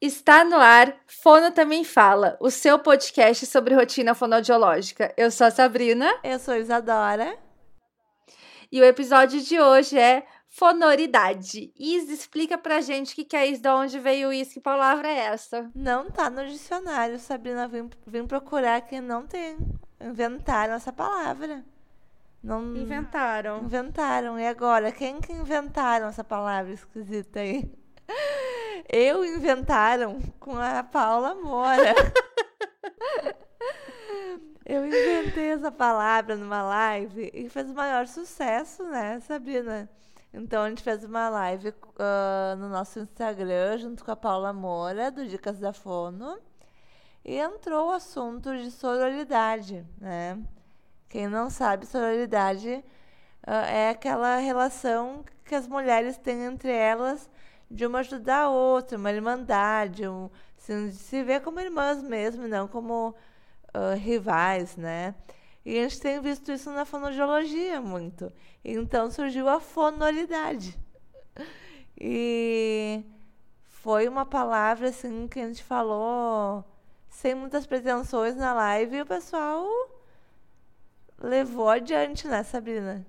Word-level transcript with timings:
Está 0.00 0.44
no 0.44 0.54
ar, 0.54 0.94
Fono 1.08 1.50
Também 1.50 1.82
Fala, 1.82 2.36
o 2.38 2.52
seu 2.52 2.78
podcast 2.78 3.44
sobre 3.46 3.74
rotina 3.74 4.14
fonoaudiológica. 4.14 5.12
Eu 5.16 5.28
sou 5.28 5.48
a 5.48 5.50
Sabrina. 5.50 6.08
Eu 6.22 6.38
sou 6.38 6.54
a 6.54 6.58
Isadora. 6.60 7.36
E 8.70 8.80
o 8.80 8.84
episódio 8.84 9.40
de 9.40 9.58
hoje 9.58 9.98
é 9.98 10.24
Fonoridade. 10.48 11.72
Isa, 11.76 12.12
explica 12.12 12.56
pra 12.56 12.80
gente 12.80 13.20
o 13.20 13.26
que, 13.26 13.36
é 13.36 13.46
isso, 13.46 13.60
de 13.60 13.68
onde 13.68 13.98
veio 13.98 14.32
isso, 14.32 14.54
que 14.54 14.60
palavra 14.60 15.08
é 15.08 15.16
essa? 15.16 15.68
Não 15.74 16.08
tá 16.08 16.30
no 16.30 16.46
dicionário, 16.46 17.18
Sabrina. 17.18 17.66
Vim, 17.66 17.90
vim 18.06 18.24
procurar 18.24 18.80
que 18.82 19.00
não 19.00 19.26
tem. 19.26 19.58
Inventaram 20.00 20.74
essa 20.74 20.92
palavra. 20.92 21.64
Não 22.40 22.76
inventaram. 22.76 23.64
Inventaram. 23.64 24.38
E 24.38 24.46
agora, 24.46 24.92
quem 24.92 25.20
que 25.20 25.32
inventaram 25.32 26.06
essa 26.06 26.22
palavra 26.22 26.72
esquisita 26.72 27.40
aí? 27.40 27.68
Eu 28.88 29.24
inventaram 29.24 30.20
com 30.40 30.56
a 30.56 30.82
Paula 30.82 31.34
Moura. 31.34 31.94
Eu 34.64 34.86
inventei 34.86 35.50
essa 35.50 35.72
palavra 35.72 36.36
numa 36.36 36.62
live 36.62 37.30
e 37.32 37.48
fez 37.48 37.70
o 37.70 37.74
maior 37.74 38.06
sucesso, 38.06 38.84
né, 38.84 39.18
Sabrina? 39.20 39.88
Então 40.32 40.62
a 40.62 40.68
gente 40.68 40.82
fez 40.82 41.04
uma 41.04 41.30
live 41.30 41.70
uh, 41.70 42.56
no 42.58 42.68
nosso 42.68 42.98
Instagram 43.00 43.78
junto 43.78 44.04
com 44.04 44.10
a 44.10 44.16
Paula 44.16 44.52
Moura, 44.52 45.10
do 45.10 45.26
Dicas 45.26 45.58
da 45.58 45.72
Fono. 45.72 46.38
E 47.24 47.36
entrou 47.36 47.88
o 47.88 47.92
assunto 47.92 48.54
de 48.56 48.70
sororidade, 48.70 49.86
né? 49.98 50.38
Quem 51.08 51.28
não 51.28 51.48
sabe, 51.48 51.86
sororidade 51.86 52.84
uh, 53.46 53.50
é 53.50 53.88
aquela 53.90 54.36
relação 54.36 55.24
que 55.46 55.54
as 55.54 55.66
mulheres 55.66 56.18
têm 56.18 56.44
entre 56.44 56.70
elas 56.70 57.28
de 57.70 57.86
uma 57.86 58.00
ajudar 58.00 58.44
a 58.44 58.50
outra, 58.50 58.96
uma 58.96 59.12
irmandade, 59.12 60.06
um, 60.08 60.30
assim, 60.56 60.90
se 60.90 61.22
ver 61.22 61.40
como 61.42 61.60
irmãs 61.60 62.02
mesmo, 62.02 62.48
não 62.48 62.66
como 62.66 63.14
uh, 63.74 63.96
rivais, 63.96 64.76
né? 64.76 65.14
E 65.64 65.78
a 65.78 65.82
gente 65.82 66.00
tem 66.00 66.20
visto 66.20 66.50
isso 66.50 66.70
na 66.72 66.84
fonoaudiologia 66.84 67.80
muito. 67.80 68.32
Então 68.64 69.10
surgiu 69.10 69.48
a 69.48 69.60
fonoridade. 69.60 70.78
E 72.00 73.04
foi 73.64 74.06
uma 74.06 74.24
palavra 74.24 74.90
assim 74.90 75.26
que 75.26 75.40
a 75.40 75.48
gente 75.48 75.64
falou 75.64 76.64
sem 77.08 77.34
muitas 77.34 77.66
pretensões 77.66 78.36
na 78.36 78.54
live 78.54 78.98
e 78.98 79.02
o 79.02 79.06
pessoal 79.06 79.66
levou 81.20 81.68
adiante, 81.68 82.28
né, 82.28 82.44
Sabrina? 82.44 83.04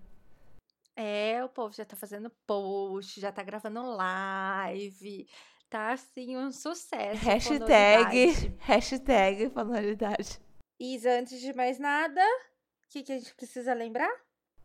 É, 1.01 1.41
o 1.45 1.47
povo 1.47 1.73
já 1.73 1.85
tá 1.85 1.95
fazendo 1.95 2.29
post, 2.45 3.21
já 3.21 3.31
tá 3.31 3.41
gravando 3.41 3.81
live. 3.81 5.29
Tá 5.69 5.93
assim 5.93 6.35
um 6.35 6.51
sucesso. 6.51 7.23
Hashtag, 7.23 8.53
hashtag 8.59 9.49
fonoridade. 9.49 10.41
Isa, 10.77 11.11
antes 11.11 11.39
de 11.39 11.53
mais 11.53 11.79
nada, 11.79 12.21
o 12.21 12.89
que, 12.89 13.01
que 13.01 13.13
a 13.13 13.17
gente 13.17 13.33
precisa 13.33 13.73
lembrar? 13.73 14.11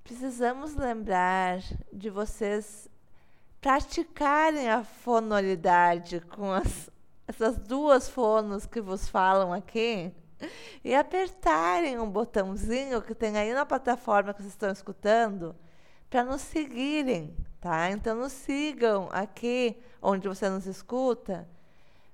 Precisamos 0.02 0.74
lembrar 0.74 1.60
de 1.92 2.10
vocês 2.10 2.90
praticarem 3.60 4.68
a 4.68 4.82
fonoridade 4.82 6.20
com 6.20 6.50
as, 6.50 6.90
essas 7.28 7.60
duas 7.60 8.08
fonos 8.08 8.66
que 8.66 8.80
vos 8.80 9.08
falam 9.08 9.52
aqui 9.52 10.12
e 10.82 10.96
apertarem 10.96 11.96
um 11.96 12.10
botãozinho 12.10 13.00
que 13.00 13.14
tem 13.14 13.38
aí 13.38 13.54
na 13.54 13.64
plataforma 13.64 14.34
que 14.34 14.42
vocês 14.42 14.52
estão 14.52 14.72
escutando 14.72 15.54
para 16.14 16.22
nos 16.22 16.42
seguirem, 16.42 17.36
tá? 17.60 17.90
Então 17.90 18.14
nos 18.14 18.30
sigam 18.30 19.08
aqui 19.10 19.76
onde 20.00 20.28
você 20.28 20.48
nos 20.48 20.64
escuta. 20.64 21.48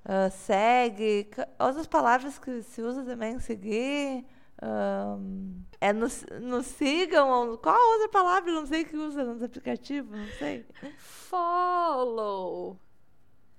Uh, 0.06 0.30
segue, 0.30 1.28
outras 1.58 1.86
palavras 1.86 2.38
que 2.38 2.62
se 2.62 2.80
usa 2.80 3.04
também, 3.04 3.38
seguir. 3.40 4.24
Um, 4.62 5.62
é 5.78 5.92
nos, 5.92 6.24
nos 6.40 6.64
sigam. 6.64 7.58
Qual 7.58 7.90
outra 7.92 8.08
palavra? 8.08 8.50
Não 8.50 8.64
sei 8.64 8.86
que 8.86 8.96
usa 8.96 9.22
nos 9.22 9.42
aplicativos, 9.42 10.18
não 10.18 10.28
sei. 10.38 10.64
Follow. 10.96 12.80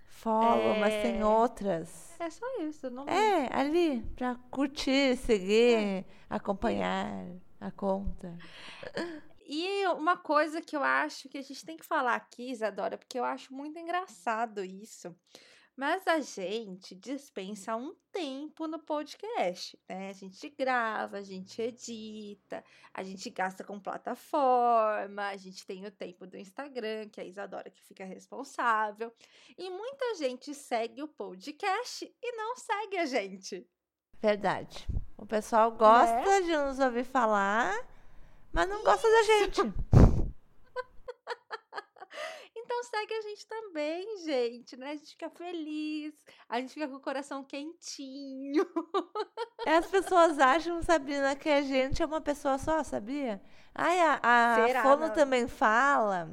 Follow, 0.08 0.74
é... 0.74 0.80
mas 0.80 1.04
tem 1.04 1.20
é. 1.20 1.26
outras. 1.26 2.20
É 2.20 2.32
só 2.32 2.48
isso, 2.62 2.90
não 2.90 3.08
É, 3.08 3.48
ali, 3.52 4.02
para 4.16 4.36
curtir, 4.50 5.16
seguir, 5.18 5.76
é. 5.76 6.06
acompanhar 6.28 7.28
a 7.60 7.70
conta. 7.70 8.36
E 9.54 9.86
uma 9.88 10.16
coisa 10.16 10.62
que 10.62 10.78
eu 10.78 10.82
acho 10.82 11.28
que 11.28 11.38
a 11.38 11.42
gente 11.42 11.66
tem 11.66 11.76
que 11.76 11.86
falar 11.86 12.16
aqui, 12.16 12.52
Isadora, 12.52 12.98
porque 12.98 13.20
eu 13.20 13.26
acho 13.26 13.54
muito 13.54 13.78
engraçado 13.78 14.64
isso. 14.64 15.14
Mas 15.76 16.08
a 16.08 16.22
gente 16.22 16.96
dispensa 16.96 17.76
um 17.76 17.94
tempo 18.14 18.66
no 18.66 18.80
podcast, 18.80 19.78
né? 19.90 20.10
A 20.10 20.14
gente 20.14 20.48
grava, 20.52 21.18
a 21.18 21.22
gente 21.22 21.62
edita, 21.62 22.64
a 22.94 23.04
gente 23.04 23.30
gasta 23.30 23.62
com 23.62 23.78
plataforma, 23.78 25.28
a 25.28 25.36
gente 25.36 25.66
tem 25.66 25.86
o 25.86 25.92
tempo 25.92 26.26
do 26.26 26.38
Instagram, 26.38 27.10
que 27.10 27.20
é 27.20 27.24
a 27.26 27.28
Isadora 27.28 27.70
que 27.70 27.84
fica 27.84 28.06
responsável. 28.06 29.14
E 29.58 29.70
muita 29.70 30.16
gente 30.16 30.54
segue 30.54 31.04
o 31.04 31.10
podcast 31.10 32.06
e 32.06 32.32
não 32.38 32.56
segue 32.56 32.98
a 33.00 33.06
gente. 33.06 33.68
Verdade. 34.22 34.88
O 35.18 35.26
pessoal 35.26 35.74
gosta 35.74 36.40
né? 36.40 36.42
de 36.44 36.56
nos 36.56 36.80
ouvir 36.80 37.04
falar 37.04 37.76
mas 38.52 38.70
não 38.70 38.84
gosta 38.84 39.10
da 39.10 39.24
gente. 39.24 39.62
Então 42.72 42.84
segue 42.84 43.14
a 43.14 43.22
gente 43.22 43.48
também, 43.48 44.18
gente, 44.20 44.78
né? 44.78 44.92
A 44.92 44.96
gente 44.96 45.10
fica 45.12 45.30
feliz, 45.30 46.14
a 46.48 46.60
gente 46.60 46.74
fica 46.74 46.88
com 46.88 46.96
o 46.96 47.02
coração 47.02 47.44
quentinho. 47.44 48.66
As 49.68 49.88
pessoas 49.88 50.40
acham, 50.40 50.82
Sabrina, 50.82 51.36
que 51.36 51.50
a 51.50 51.62
gente 51.62 52.02
é 52.02 52.06
uma 52.06 52.22
pessoa 52.22 52.58
só, 52.58 52.82
sabia? 52.82 53.42
Ai, 53.76 54.00
a, 54.00 54.20
a, 54.24 54.84
Fono 54.84 55.08
não? 55.08 55.14
também 55.14 55.48
fala. 55.50 56.30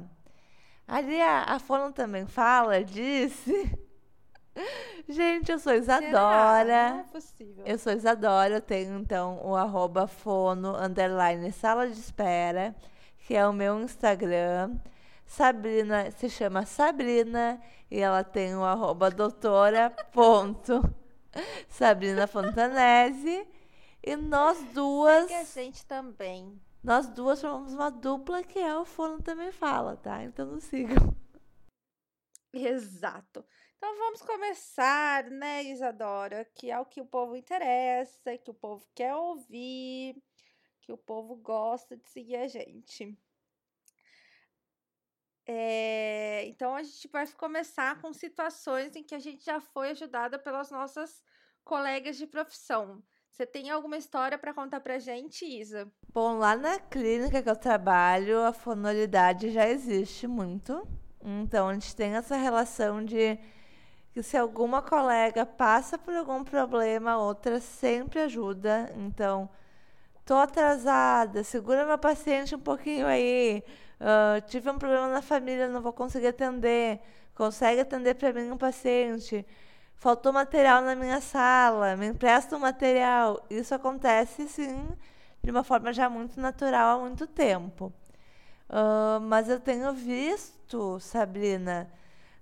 Ali 0.87 1.21
a, 1.21 1.43
a 1.43 1.59
Fono 1.59 1.91
também 1.91 2.25
fala, 2.25 2.83
disse. 2.83 3.77
Gente, 5.07 5.51
eu 5.51 5.59
sou 5.59 5.73
Isadora. 5.73 6.89
Não 6.89 6.99
é 6.99 7.03
possível. 7.11 7.63
Eu 7.65 7.77
sou 7.77 7.93
Isadora, 7.93 8.55
eu 8.55 8.61
tenho 8.61 8.99
então 8.99 9.39
o 9.43 9.55
arroba 9.55 10.07
fono, 10.07 10.75
underline, 10.75 11.51
sala 11.51 11.87
de 11.87 11.99
espera, 11.99 12.75
que 13.25 13.35
é 13.35 13.47
o 13.47 13.53
meu 13.53 13.79
Instagram. 13.81 14.75
Sabrina, 15.25 16.09
se 16.11 16.29
chama 16.29 16.65
Sabrina, 16.65 17.61
e 17.89 17.99
ela 17.99 18.23
tem 18.23 18.55
o 18.55 18.63
arroba 18.63 19.09
doutora 19.09 19.89
ponto 20.11 20.81
Sabrina 21.67 22.27
Fontanese. 22.27 23.47
E 24.01 24.15
nós 24.15 24.61
duas... 24.73 25.27
Segue 25.27 25.33
a 25.33 25.43
gente 25.43 25.85
também. 25.85 26.59
Nós 26.81 27.09
duas 27.09 27.41
formamos 27.41 27.73
uma 27.73 27.91
dupla 27.91 28.41
que 28.43 28.57
é 28.57 28.75
o 28.77 28.85
Fono 28.85 29.21
Também 29.21 29.51
Fala, 29.51 29.97
tá? 29.97 30.23
Então 30.23 30.45
nos 30.45 30.63
sigam. 30.63 31.13
Exato. 32.53 33.43
Então 33.79 33.97
vamos 33.97 34.21
começar, 34.21 35.23
né, 35.31 35.63
Isadora, 35.63 36.43
que 36.53 36.69
é 36.69 36.77
o 36.77 36.85
que 36.85 36.99
o 36.99 37.05
povo 37.05 37.37
interessa, 37.37 38.37
que 38.37 38.51
o 38.51 38.53
povo 38.53 38.85
quer 38.93 39.15
ouvir, 39.15 40.21
que 40.81 40.91
o 40.91 40.97
povo 40.97 41.37
gosta 41.37 41.95
de 41.95 42.05
seguir 42.09 42.35
a 42.35 42.47
gente. 42.49 43.17
É, 45.47 46.45
então 46.47 46.75
a 46.75 46.83
gente 46.83 47.07
vai 47.07 47.25
começar 47.27 48.01
com 48.01 48.11
situações 48.11 48.97
em 48.97 49.03
que 49.03 49.15
a 49.15 49.19
gente 49.19 49.45
já 49.45 49.61
foi 49.61 49.91
ajudada 49.91 50.37
pelas 50.37 50.69
nossas 50.69 51.23
colegas 51.63 52.17
de 52.17 52.27
profissão. 52.27 53.01
Você 53.31 53.45
tem 53.45 53.69
alguma 53.69 53.95
história 53.95 54.37
para 54.37 54.53
contar 54.53 54.81
pra 54.81 54.99
gente, 54.99 55.45
Isa? 55.45 55.89
Bom, 56.11 56.37
lá 56.37 56.57
na 56.57 56.81
clínica 56.81 57.41
que 57.41 57.49
eu 57.49 57.55
trabalho, 57.55 58.41
a 58.41 58.51
fonoridade 58.51 59.51
já 59.51 59.69
existe 59.69 60.27
muito. 60.27 60.85
Então 61.23 61.69
a 61.69 61.73
gente 61.73 61.95
tem 61.95 62.15
essa 62.15 62.35
relação 62.35 63.05
de 63.05 63.39
que 64.19 64.23
se 64.23 64.35
alguma 64.35 64.81
colega 64.81 65.45
passa 65.45 65.97
por 65.97 66.13
algum 66.13 66.43
problema, 66.43 67.17
outra 67.17 67.61
sempre 67.61 68.19
ajuda. 68.19 68.91
Então, 68.97 69.49
tô 70.25 70.35
atrasada, 70.35 71.41
segura 71.41 71.85
meu 71.85 71.97
paciente 71.97 72.53
um 72.53 72.59
pouquinho 72.59 73.07
aí. 73.07 73.63
Uh, 73.97 74.41
tive 74.47 74.69
um 74.69 74.77
problema 74.77 75.07
na 75.07 75.21
família, 75.21 75.69
não 75.69 75.81
vou 75.81 75.93
conseguir 75.93 76.27
atender. 76.27 76.99
Consegue 77.33 77.79
atender 77.79 78.15
para 78.15 78.33
mim 78.33 78.51
um 78.51 78.57
paciente? 78.57 79.45
Faltou 79.95 80.33
material 80.33 80.81
na 80.81 80.95
minha 80.95 81.21
sala, 81.21 81.95
me 81.95 82.07
empresta 82.07 82.57
um 82.57 82.59
material. 82.59 83.45
Isso 83.49 83.73
acontece, 83.73 84.49
sim, 84.49 84.85
de 85.41 85.49
uma 85.49 85.63
forma 85.63 85.93
já 85.93 86.09
muito 86.09 86.39
natural 86.41 86.97
há 86.97 87.01
muito 87.01 87.25
tempo. 87.25 87.93
Uh, 88.69 89.21
mas 89.21 89.47
eu 89.47 89.61
tenho 89.61 89.93
visto, 89.93 90.99
Sabrina, 90.99 91.89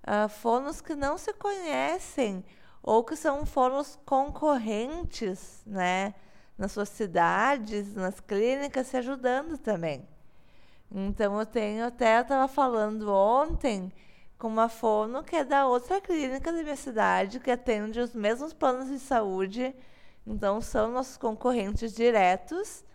uh, 0.07 0.30
fonos 0.30 0.80
que 0.81 0.95
não 0.95 1.18
se 1.18 1.33
conhecem 1.33 2.44
ou 2.81 3.04
que 3.04 3.15
são 3.15 3.45
fonos 3.45 4.00
concorrentes, 4.06 5.62
né? 5.65 6.13
Nas 6.57 6.71
suas 6.71 6.89
cidades, 6.89 7.94
nas 7.94 8.19
clínicas, 8.19 8.88
se 8.88 8.98
ajudando 8.98 9.57
também. 9.57 10.07
Então, 10.89 11.38
eu 11.38 11.45
tenho 11.45 11.86
até, 11.86 12.18
eu 12.18 12.21
estava 12.21 12.48
falando 12.48 13.13
ontem 13.13 13.92
com 14.38 14.48
uma 14.48 14.69
fono 14.69 15.24
que 15.24 15.36
é 15.36 15.44
da 15.44 15.68
outra 15.68 16.00
clínica 16.00 16.51
da 16.51 16.63
minha 16.63 16.75
cidade, 16.75 17.39
que 17.39 17.51
atende 17.51 18.00
os 18.00 18.15
mesmos 18.15 18.53
planos 18.53 18.88
de 18.88 19.00
saúde. 19.00 19.75
Então, 20.25 20.62
são 20.62 20.92
nossos 20.92 21.18
concorrentes 21.18 21.94
diretos. 21.94 22.86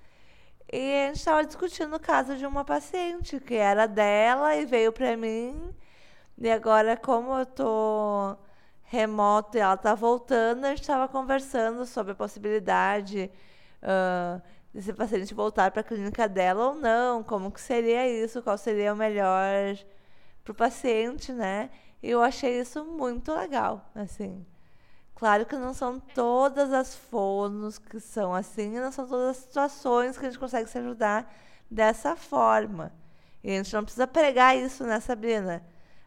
E 0.73 1.05
a 1.05 1.07
gente 1.09 1.17
estava 1.17 1.45
discutindo 1.45 1.95
o 1.95 2.01
caso 2.01 2.37
de 2.37 2.47
uma 2.47 2.65
paciente 2.65 3.39
que 3.39 3.55
era 3.55 3.87
dela 3.87 4.57
e 4.57 4.65
veio 4.65 4.91
para 4.91 5.17
mim. 5.17 5.75
E 6.43 6.51
agora, 6.51 6.97
como 6.97 7.39
eu 7.39 7.47
tô 7.47 8.37
remoto 8.83 9.57
e 9.57 9.61
ela 9.61 9.77
tá 9.77 9.95
voltando, 9.95 10.65
a 10.65 10.71
gente 10.71 10.81
estava 10.81 11.07
conversando 11.07 11.87
sobre 11.87 12.13
a 12.13 12.15
possibilidade 12.17 13.31
uh, 13.81 14.43
desse 14.75 14.93
paciente 14.93 15.33
voltar 15.35 15.71
para 15.71 15.83
a 15.83 15.85
clínica 15.85 16.29
dela 16.29 16.71
ou 16.71 16.75
não, 16.75 17.23
como 17.23 17.53
que 17.53 17.61
seria 17.61 18.09
isso, 18.09 18.43
qual 18.43 18.59
seria 18.59 18.93
o 18.93 18.97
melhor 18.97 19.77
para 20.43 20.51
o 20.51 20.55
paciente, 20.55 21.33
né? 21.33 21.71
E 22.03 22.11
eu 22.11 22.21
achei 22.21 22.59
isso 22.61 22.85
muito 22.85 23.33
legal, 23.33 23.89
assim. 23.95 24.45
Claro 25.15 25.47
que 25.47 25.55
não 25.55 25.73
são 25.73 26.01
todas 26.01 26.73
as 26.73 26.93
fonos 26.93 27.79
que 27.79 28.01
são 28.01 28.35
assim, 28.35 28.81
não 28.81 28.91
são 28.91 29.07
todas 29.07 29.31
as 29.31 29.37
situações 29.37 30.19
que 30.19 30.27
a 30.27 30.31
gente 30.31 30.41
consegue 30.41 30.69
se 30.69 30.79
ajudar 30.79 31.33
dessa 31.71 32.17
forma. 32.17 32.93
E 33.45 33.53
a 33.53 33.63
gente 33.63 33.73
não 33.73 33.85
precisa 33.85 34.09
pregar 34.09 34.57
isso, 34.57 34.85
né, 34.85 34.99
Sabrina? 34.99 35.63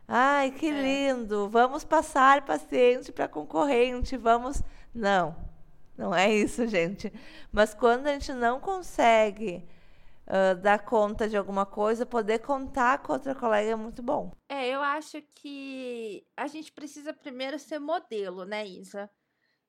Ai, 0.07 0.51
que 0.51 0.67
é. 0.67 0.81
lindo! 0.81 1.49
Vamos 1.49 1.83
passar 1.83 2.45
paciente 2.45 3.11
para 3.11 3.27
concorrente, 3.27 4.15
vamos. 4.15 4.61
Não, 4.93 5.35
não 5.97 6.13
é 6.13 6.31
isso, 6.33 6.67
gente. 6.67 7.11
Mas 7.51 7.73
quando 7.73 8.07
a 8.07 8.13
gente 8.13 8.31
não 8.33 8.59
consegue 8.59 9.67
uh, 10.27 10.55
dar 10.61 10.79
conta 10.79 11.27
de 11.27 11.35
alguma 11.35 11.65
coisa, 11.65 12.05
poder 12.05 12.39
contar 12.39 12.99
com 12.99 13.13
outra 13.13 13.33
colega 13.33 13.71
é 13.71 13.75
muito 13.75 14.03
bom. 14.03 14.31
É, 14.47 14.67
eu 14.67 14.81
acho 14.81 15.21
que 15.33 16.25
a 16.37 16.47
gente 16.47 16.71
precisa 16.71 17.11
primeiro 17.11 17.57
ser 17.57 17.79
modelo, 17.79 18.45
né, 18.45 18.65
Isa? 18.65 19.09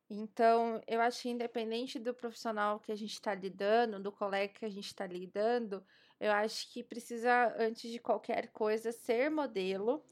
Então, 0.08 0.80
eu 0.86 1.00
acho 1.00 1.22
que 1.22 1.30
independente 1.30 1.98
do 1.98 2.14
profissional 2.14 2.78
que 2.78 2.92
a 2.92 2.96
gente 2.96 3.12
está 3.12 3.34
lidando, 3.34 3.98
do 3.98 4.12
colega 4.12 4.52
que 4.52 4.64
a 4.64 4.70
gente 4.70 4.86
está 4.86 5.06
lidando, 5.06 5.82
eu 6.20 6.30
acho 6.30 6.72
que 6.72 6.82
precisa, 6.82 7.54
antes 7.58 7.90
de 7.90 7.98
qualquer 7.98 8.48
coisa, 8.52 8.92
ser 8.92 9.30
modelo 9.30 10.04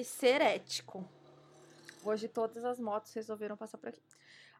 e 0.00 0.04
ser 0.04 0.42
ético. 0.42 1.08
Hoje 2.04 2.28
todas 2.28 2.64
as 2.64 2.78
motos 2.78 3.14
resolveram 3.14 3.56
passar 3.56 3.78
por 3.78 3.88
aqui. 3.88 4.02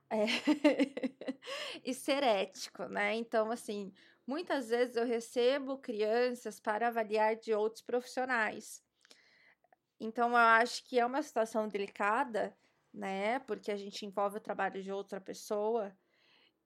É. 0.09 0.25
e 1.85 1.93
ser 1.93 2.23
ético, 2.23 2.85
né? 2.85 3.15
Então, 3.15 3.51
assim, 3.51 3.93
muitas 4.27 4.71
vezes 4.71 4.97
eu 4.97 5.05
recebo 5.05 5.77
crianças 5.77 6.59
para 6.59 6.89
avaliar 6.89 7.37
de 7.37 7.53
outros 7.53 7.83
profissionais. 7.83 8.83
Então, 10.01 10.31
eu 10.31 10.37
acho 10.37 10.83
que 10.85 10.99
é 10.99 11.05
uma 11.05 11.23
situação 11.23 11.69
delicada, 11.69 12.57
né? 12.93 13.39
Porque 13.41 13.71
a 13.71 13.77
gente 13.77 14.07
envolve 14.07 14.39
o 14.39 14.41
trabalho 14.41 14.83
de 14.83 14.91
outra 14.91 15.21
pessoa. 15.21 15.95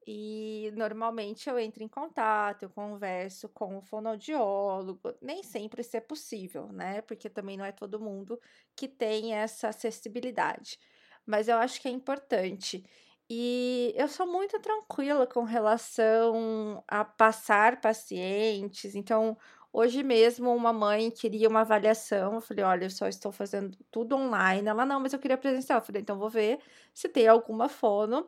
E 0.07 0.71
normalmente 0.75 1.47
eu 1.49 1.59
entro 1.59 1.83
em 1.83 1.87
contato, 1.87 2.63
eu 2.63 2.69
converso 2.69 3.47
com 3.49 3.77
o 3.77 3.81
fonoaudiólogo, 3.81 5.13
nem 5.21 5.43
sempre 5.43 5.81
isso 5.81 5.95
é 5.95 6.01
possível, 6.01 6.67
né? 6.71 7.01
Porque 7.01 7.29
também 7.29 7.55
não 7.55 7.65
é 7.65 7.71
todo 7.71 7.99
mundo 7.99 8.39
que 8.75 8.87
tem 8.87 9.33
essa 9.35 9.69
acessibilidade. 9.69 10.79
Mas 11.25 11.47
eu 11.47 11.57
acho 11.57 11.79
que 11.79 11.87
é 11.87 11.91
importante. 11.91 12.83
E 13.29 13.93
eu 13.95 14.07
sou 14.07 14.25
muito 14.27 14.59
tranquila 14.59 15.25
com 15.27 15.43
relação 15.43 16.83
a 16.87 17.05
passar 17.05 17.79
pacientes. 17.79 18.95
Então, 18.95 19.37
hoje 19.71 20.03
mesmo, 20.03 20.53
uma 20.53 20.73
mãe 20.73 21.09
queria 21.11 21.47
uma 21.47 21.61
avaliação. 21.61 22.35
Eu 22.35 22.41
falei: 22.41 22.63
olha, 22.65 22.85
eu 22.85 22.89
só 22.89 23.07
estou 23.07 23.31
fazendo 23.31 23.77
tudo 23.91 24.15
online. 24.17 24.67
Ela, 24.67 24.85
não, 24.85 24.99
mas 24.99 25.13
eu 25.13 25.19
queria 25.19 25.37
presencial. 25.37 25.79
Eu 25.79 25.85
falei: 25.85 26.01
então, 26.01 26.17
vou 26.17 26.29
ver 26.29 26.59
se 26.93 27.07
tem 27.07 27.27
alguma 27.27 27.69
fono 27.69 28.27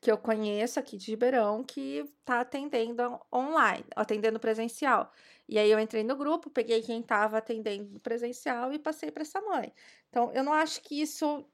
que 0.00 0.10
eu 0.10 0.18
conheço 0.18 0.78
aqui 0.78 0.98
de 0.98 1.10
Ribeirão 1.10 1.64
que 1.64 2.04
tá 2.26 2.40
atendendo 2.40 3.18
online, 3.32 3.86
atendendo 3.96 4.38
presencial. 4.38 5.10
E 5.48 5.58
aí 5.58 5.70
eu 5.70 5.80
entrei 5.80 6.04
no 6.04 6.14
grupo, 6.14 6.50
peguei 6.50 6.82
quem 6.82 7.00
estava 7.00 7.38
atendendo 7.38 7.98
presencial 8.00 8.72
e 8.72 8.78
passei 8.78 9.10
para 9.10 9.22
essa 9.22 9.40
mãe. 9.40 9.72
Então, 10.10 10.30
eu 10.32 10.44
não 10.44 10.52
acho 10.52 10.82
que 10.82 11.00
isso 11.00 11.46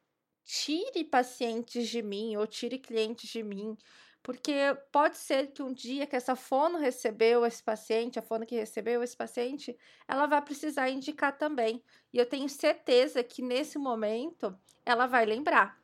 tire 0.44 1.04
pacientes 1.04 1.88
de 1.88 2.02
mim 2.02 2.36
ou 2.36 2.46
tire 2.46 2.78
clientes 2.78 3.30
de 3.30 3.42
mim, 3.42 3.76
porque 4.22 4.52
pode 4.92 5.16
ser 5.16 5.52
que 5.52 5.62
um 5.62 5.72
dia 5.72 6.06
que 6.06 6.16
essa 6.16 6.34
fono 6.36 6.76
recebeu 6.78 7.46
esse 7.46 7.62
paciente, 7.62 8.18
a 8.18 8.22
fono 8.22 8.44
que 8.44 8.56
recebeu 8.56 9.02
esse 9.02 9.16
paciente, 9.16 9.76
ela 10.08 10.26
vai 10.26 10.42
precisar 10.42 10.90
indicar 10.90 11.38
também. 11.38 11.82
E 12.12 12.18
eu 12.18 12.26
tenho 12.26 12.48
certeza 12.48 13.22
que 13.22 13.42
nesse 13.42 13.78
momento 13.78 14.58
ela 14.84 15.06
vai 15.06 15.24
lembrar 15.24 15.79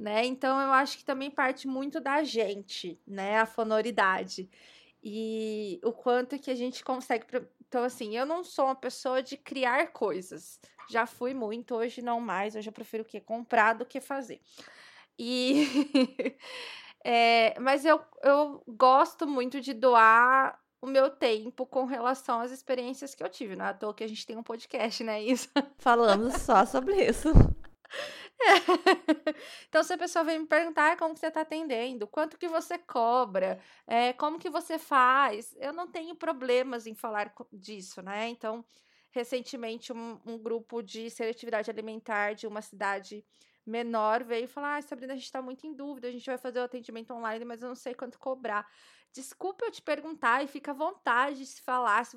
né? 0.00 0.24
Então 0.24 0.58
eu 0.58 0.72
acho 0.72 0.96
que 0.96 1.04
também 1.04 1.30
parte 1.30 1.68
muito 1.68 2.00
da 2.00 2.24
gente, 2.24 2.98
né? 3.06 3.38
A 3.38 3.44
fonoridade. 3.44 4.50
E 5.04 5.78
o 5.84 5.92
quanto 5.92 6.38
que 6.38 6.50
a 6.50 6.54
gente 6.54 6.82
consegue. 6.82 7.26
Então, 7.68 7.84
assim, 7.84 8.16
eu 8.16 8.24
não 8.24 8.42
sou 8.42 8.64
uma 8.64 8.74
pessoa 8.74 9.22
de 9.22 9.36
criar 9.36 9.88
coisas. 9.88 10.58
Já 10.88 11.06
fui 11.06 11.34
muito, 11.34 11.74
hoje 11.74 12.00
não 12.00 12.18
mais. 12.18 12.56
Hoje 12.56 12.68
eu 12.68 12.72
prefiro 12.72 13.02
o 13.02 13.06
quê? 13.06 13.20
Comprar 13.20 13.74
do 13.74 13.84
que 13.84 14.00
fazer. 14.00 14.40
E. 15.18 15.66
é, 17.04 17.60
mas 17.60 17.84
eu, 17.84 18.00
eu 18.22 18.62
gosto 18.66 19.26
muito 19.26 19.60
de 19.60 19.74
doar 19.74 20.58
o 20.80 20.86
meu 20.86 21.10
tempo 21.10 21.66
com 21.66 21.84
relação 21.84 22.40
às 22.40 22.50
experiências 22.50 23.14
que 23.14 23.22
eu 23.22 23.28
tive. 23.28 23.54
Não 23.54 23.66
é 23.66 23.68
à 23.68 23.74
toa 23.74 23.92
que 23.92 24.04
a 24.04 24.08
gente 24.08 24.26
tem 24.26 24.36
um 24.36 24.42
podcast, 24.42 25.04
né, 25.04 25.22
Isa? 25.22 25.50
Falando 25.78 26.30
só 26.38 26.64
sobre 26.64 27.04
isso. 27.04 27.28
Então, 29.68 29.82
se 29.82 29.92
a 29.92 29.98
pessoa 29.98 30.24
vem 30.24 30.40
me 30.40 30.46
perguntar 30.46 30.96
como 30.96 31.14
que 31.14 31.20
você 31.20 31.26
está 31.28 31.42
atendendo, 31.42 32.06
quanto 32.06 32.38
que 32.38 32.48
você 32.48 32.78
cobra, 32.78 33.60
é, 33.86 34.12
como 34.14 34.38
que 34.38 34.50
você 34.50 34.78
faz, 34.78 35.54
eu 35.58 35.72
não 35.72 35.86
tenho 35.90 36.14
problemas 36.14 36.86
em 36.86 36.94
falar 36.94 37.32
disso, 37.52 38.02
né? 38.02 38.28
Então, 38.28 38.64
recentemente, 39.10 39.92
um, 39.92 40.18
um 40.24 40.38
grupo 40.38 40.82
de 40.82 41.10
seletividade 41.10 41.70
alimentar 41.70 42.34
de 42.34 42.46
uma 42.46 42.62
cidade 42.62 43.24
menor 43.66 44.24
veio 44.24 44.48
falar: 44.48 44.76
ah, 44.76 44.82
Sabrina, 44.82 45.12
a 45.12 45.16
gente 45.16 45.26
está 45.26 45.42
muito 45.42 45.66
em 45.66 45.74
dúvida, 45.74 46.08
a 46.08 46.10
gente 46.12 46.26
vai 46.26 46.38
fazer 46.38 46.60
o 46.60 46.64
atendimento 46.64 47.12
online, 47.12 47.44
mas 47.44 47.62
eu 47.62 47.68
não 47.68 47.76
sei 47.76 47.94
quanto 47.94 48.18
cobrar. 48.18 48.66
Desculpa 49.12 49.64
eu 49.64 49.72
te 49.72 49.82
perguntar 49.82 50.44
e 50.44 50.46
fica 50.46 50.70
à 50.70 50.74
vontade 50.74 51.38
de 51.38 51.46
se 51.46 51.62
falar 51.62 52.04
se, 52.04 52.16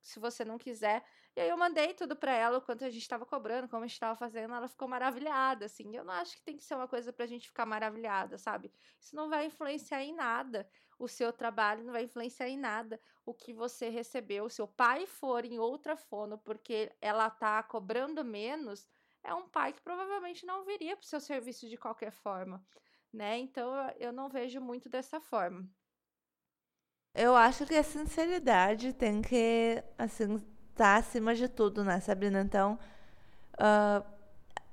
se 0.00 0.20
você 0.20 0.44
não 0.44 0.58
quiser. 0.58 1.02
E 1.36 1.40
aí 1.40 1.48
eu 1.48 1.56
mandei 1.56 1.92
tudo 1.94 2.14
para 2.14 2.32
ela, 2.32 2.58
o 2.58 2.62
quanto 2.62 2.84
a 2.84 2.90
gente 2.90 3.02
estava 3.02 3.26
cobrando, 3.26 3.68
como 3.68 3.82
a 3.82 3.86
gente 3.86 3.94
estava 3.94 4.14
fazendo, 4.14 4.54
ela 4.54 4.68
ficou 4.68 4.86
maravilhada, 4.86 5.64
assim. 5.66 5.96
Eu 5.96 6.04
não 6.04 6.14
acho 6.14 6.36
que 6.36 6.42
tem 6.42 6.56
que 6.56 6.62
ser 6.62 6.76
uma 6.76 6.86
coisa 6.86 7.12
pra 7.12 7.26
gente 7.26 7.48
ficar 7.48 7.66
maravilhada, 7.66 8.38
sabe? 8.38 8.70
Isso 9.00 9.16
não 9.16 9.28
vai 9.28 9.46
influenciar 9.46 10.02
em 10.02 10.14
nada 10.14 10.68
o 10.96 11.08
seu 11.08 11.32
trabalho, 11.32 11.82
não 11.82 11.92
vai 11.92 12.04
influenciar 12.04 12.48
em 12.48 12.56
nada 12.56 13.00
o 13.26 13.34
que 13.34 13.52
você 13.52 13.88
recebeu. 13.88 14.48
Se 14.48 14.62
o 14.62 14.68
pai 14.68 15.06
for 15.06 15.44
em 15.44 15.58
outra 15.58 15.96
fono 15.96 16.38
porque 16.38 16.92
ela 17.00 17.28
tá 17.28 17.60
cobrando 17.64 18.24
menos, 18.24 18.88
é 19.24 19.34
um 19.34 19.48
pai 19.48 19.72
que 19.72 19.80
provavelmente 19.82 20.46
não 20.46 20.64
viria 20.64 20.96
pro 20.96 21.06
seu 21.06 21.20
serviço 21.20 21.68
de 21.68 21.76
qualquer 21.76 22.12
forma, 22.12 22.64
né? 23.12 23.38
Então 23.38 23.74
eu 23.98 24.12
não 24.12 24.28
vejo 24.28 24.60
muito 24.60 24.88
dessa 24.88 25.20
forma. 25.20 25.68
Eu 27.12 27.34
acho 27.36 27.64
que 27.64 27.74
a 27.74 27.82
sinceridade 27.82 28.92
tem 28.92 29.22
que, 29.22 29.82
assim, 29.96 30.38
tá 30.74 30.96
acima 30.96 31.34
de 31.34 31.48
tudo, 31.48 31.84
né, 31.84 32.00
Sabrina? 32.00 32.40
Então, 32.40 32.78
uh, 33.54 34.04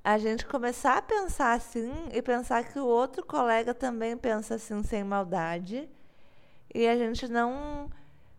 a 0.03 0.17
gente 0.17 0.45
começar 0.45 0.97
a 0.97 1.01
pensar 1.01 1.53
assim 1.53 1.91
e 2.11 2.21
pensar 2.21 2.63
que 2.63 2.79
o 2.79 2.85
outro 2.85 3.23
colega 3.25 3.73
também 3.73 4.17
pensa 4.17 4.55
assim, 4.55 4.81
sem 4.83 5.03
maldade. 5.03 5.87
E 6.73 6.87
a 6.87 6.97
gente 6.97 7.27
não. 7.27 7.89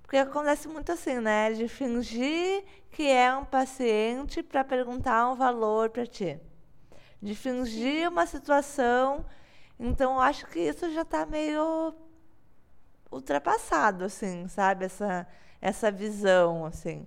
Porque 0.02 0.16
acontece 0.16 0.68
muito 0.68 0.90
assim, 0.92 1.20
né? 1.20 1.52
De 1.52 1.68
fingir 1.68 2.64
que 2.90 3.08
é 3.08 3.34
um 3.34 3.44
paciente 3.44 4.42
para 4.42 4.64
perguntar 4.64 5.30
um 5.30 5.36
valor 5.36 5.90
para 5.90 6.06
ti. 6.06 6.38
De 7.20 7.34
fingir 7.34 8.08
uma 8.08 8.26
situação. 8.26 9.24
Então, 9.78 10.14
eu 10.14 10.20
acho 10.20 10.46
que 10.46 10.60
isso 10.60 10.90
já 10.92 11.02
está 11.02 11.24
meio 11.26 11.94
ultrapassado, 13.10 14.04
assim, 14.04 14.48
sabe? 14.48 14.86
Essa, 14.86 15.26
essa 15.60 15.90
visão, 15.90 16.66
assim. 16.66 17.06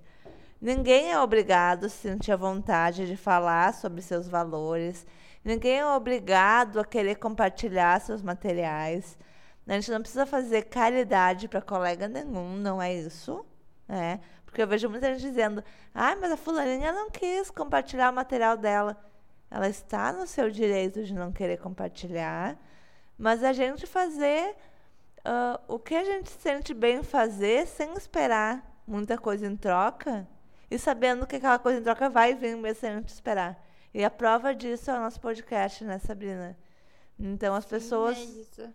Ninguém 0.66 1.12
é 1.12 1.20
obrigado 1.20 1.86
a 1.86 1.90
sentir 1.90 2.32
a 2.32 2.36
vontade 2.36 3.06
de 3.06 3.16
falar 3.16 3.72
sobre 3.76 4.02
seus 4.02 4.28
valores. 4.28 5.06
Ninguém 5.44 5.78
é 5.78 5.86
obrigado 5.86 6.80
a 6.80 6.84
querer 6.84 7.18
compartilhar 7.18 8.02
seus 8.02 8.24
materiais. 8.24 9.16
A 9.68 9.74
gente 9.74 9.92
não 9.92 10.02
precisa 10.02 10.26
fazer 10.26 10.64
caridade 10.64 11.48
para 11.48 11.62
colega 11.62 12.08
nenhum, 12.08 12.56
não 12.56 12.82
é 12.82 12.92
isso. 12.92 13.46
Né? 13.88 14.20
Porque 14.44 14.60
eu 14.60 14.68
vejo 14.68 14.90
muita 14.90 15.14
gente 15.14 15.22
dizendo: 15.22 15.64
ah, 15.94 16.16
mas 16.16 16.32
a 16.32 16.38
fulaninha 16.38 16.92
não 16.92 17.12
quis 17.12 17.52
compartilhar 17.52 18.12
o 18.12 18.16
material 18.16 18.58
dela. 18.58 18.98
Ela 19.52 19.70
está 19.70 20.12
no 20.12 20.26
seu 20.26 20.50
direito 20.50 21.04
de 21.04 21.14
não 21.14 21.32
querer 21.32 21.60
compartilhar, 21.60 22.58
mas 23.16 23.44
a 23.44 23.54
gente 23.54 23.86
fazer 23.86 24.56
uh, 25.20 25.62
o 25.68 25.78
que 25.78 25.94
a 25.94 26.04
gente 26.04 26.32
sente 26.32 26.74
bem 26.74 27.04
fazer 27.04 27.68
sem 27.68 27.94
esperar 27.94 28.82
muita 28.88 29.16
coisa 29.16 29.46
em 29.46 29.56
troca, 29.56 30.28
e 30.70 30.78
sabendo 30.80 31.28
que 31.28 31.36
aquela 31.36 31.60
coisa 31.60 31.80
em 31.80 31.84
troca 31.84 32.10
vai 32.10 32.34
vir 32.34 32.56
mesmo 32.56 32.80
sem 32.80 32.90
a 32.90 32.96
gente 32.96 33.10
esperar. 33.10 33.64
E 33.94 34.04
a 34.04 34.10
prova 34.10 34.54
disso 34.54 34.92
é 34.92 34.98
o 34.98 35.00
nosso 35.00 35.20
podcast, 35.22 35.84
né, 35.84 36.00
Sabrina? 36.00 36.58
Então 37.18 37.56
as 37.56 37.64
Sim, 37.64 37.70
pessoas 37.70 38.60
é 38.60 38.70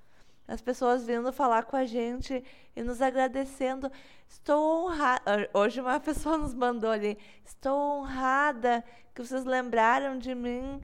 as 0.50 0.60
pessoas 0.60 1.06
vindo 1.06 1.32
falar 1.32 1.62
com 1.62 1.76
a 1.76 1.84
gente 1.84 2.42
e 2.74 2.82
nos 2.82 3.00
agradecendo. 3.00 3.90
Estou 4.28 4.86
honrada. 4.86 5.48
Hoje 5.54 5.80
uma 5.80 6.00
pessoa 6.00 6.36
nos 6.36 6.52
mandou 6.52 6.90
ali. 6.90 7.16
Estou 7.44 8.00
honrada 8.00 8.84
que 9.14 9.24
vocês 9.24 9.44
lembraram 9.44 10.18
de 10.18 10.34
mim. 10.34 10.80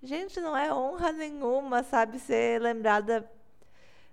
Gente, 0.00 0.40
não 0.40 0.56
é 0.56 0.72
honra 0.72 1.10
nenhuma, 1.10 1.82
sabe? 1.82 2.20
Ser 2.20 2.60
lembrada 2.60 3.28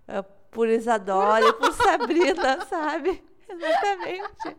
uh, 0.08 0.24
por 0.50 0.68
Isadora 0.68 1.54
por 1.54 1.72
Sabrina, 1.78 2.66
sabe? 2.66 3.24
Exatamente. 3.54 4.58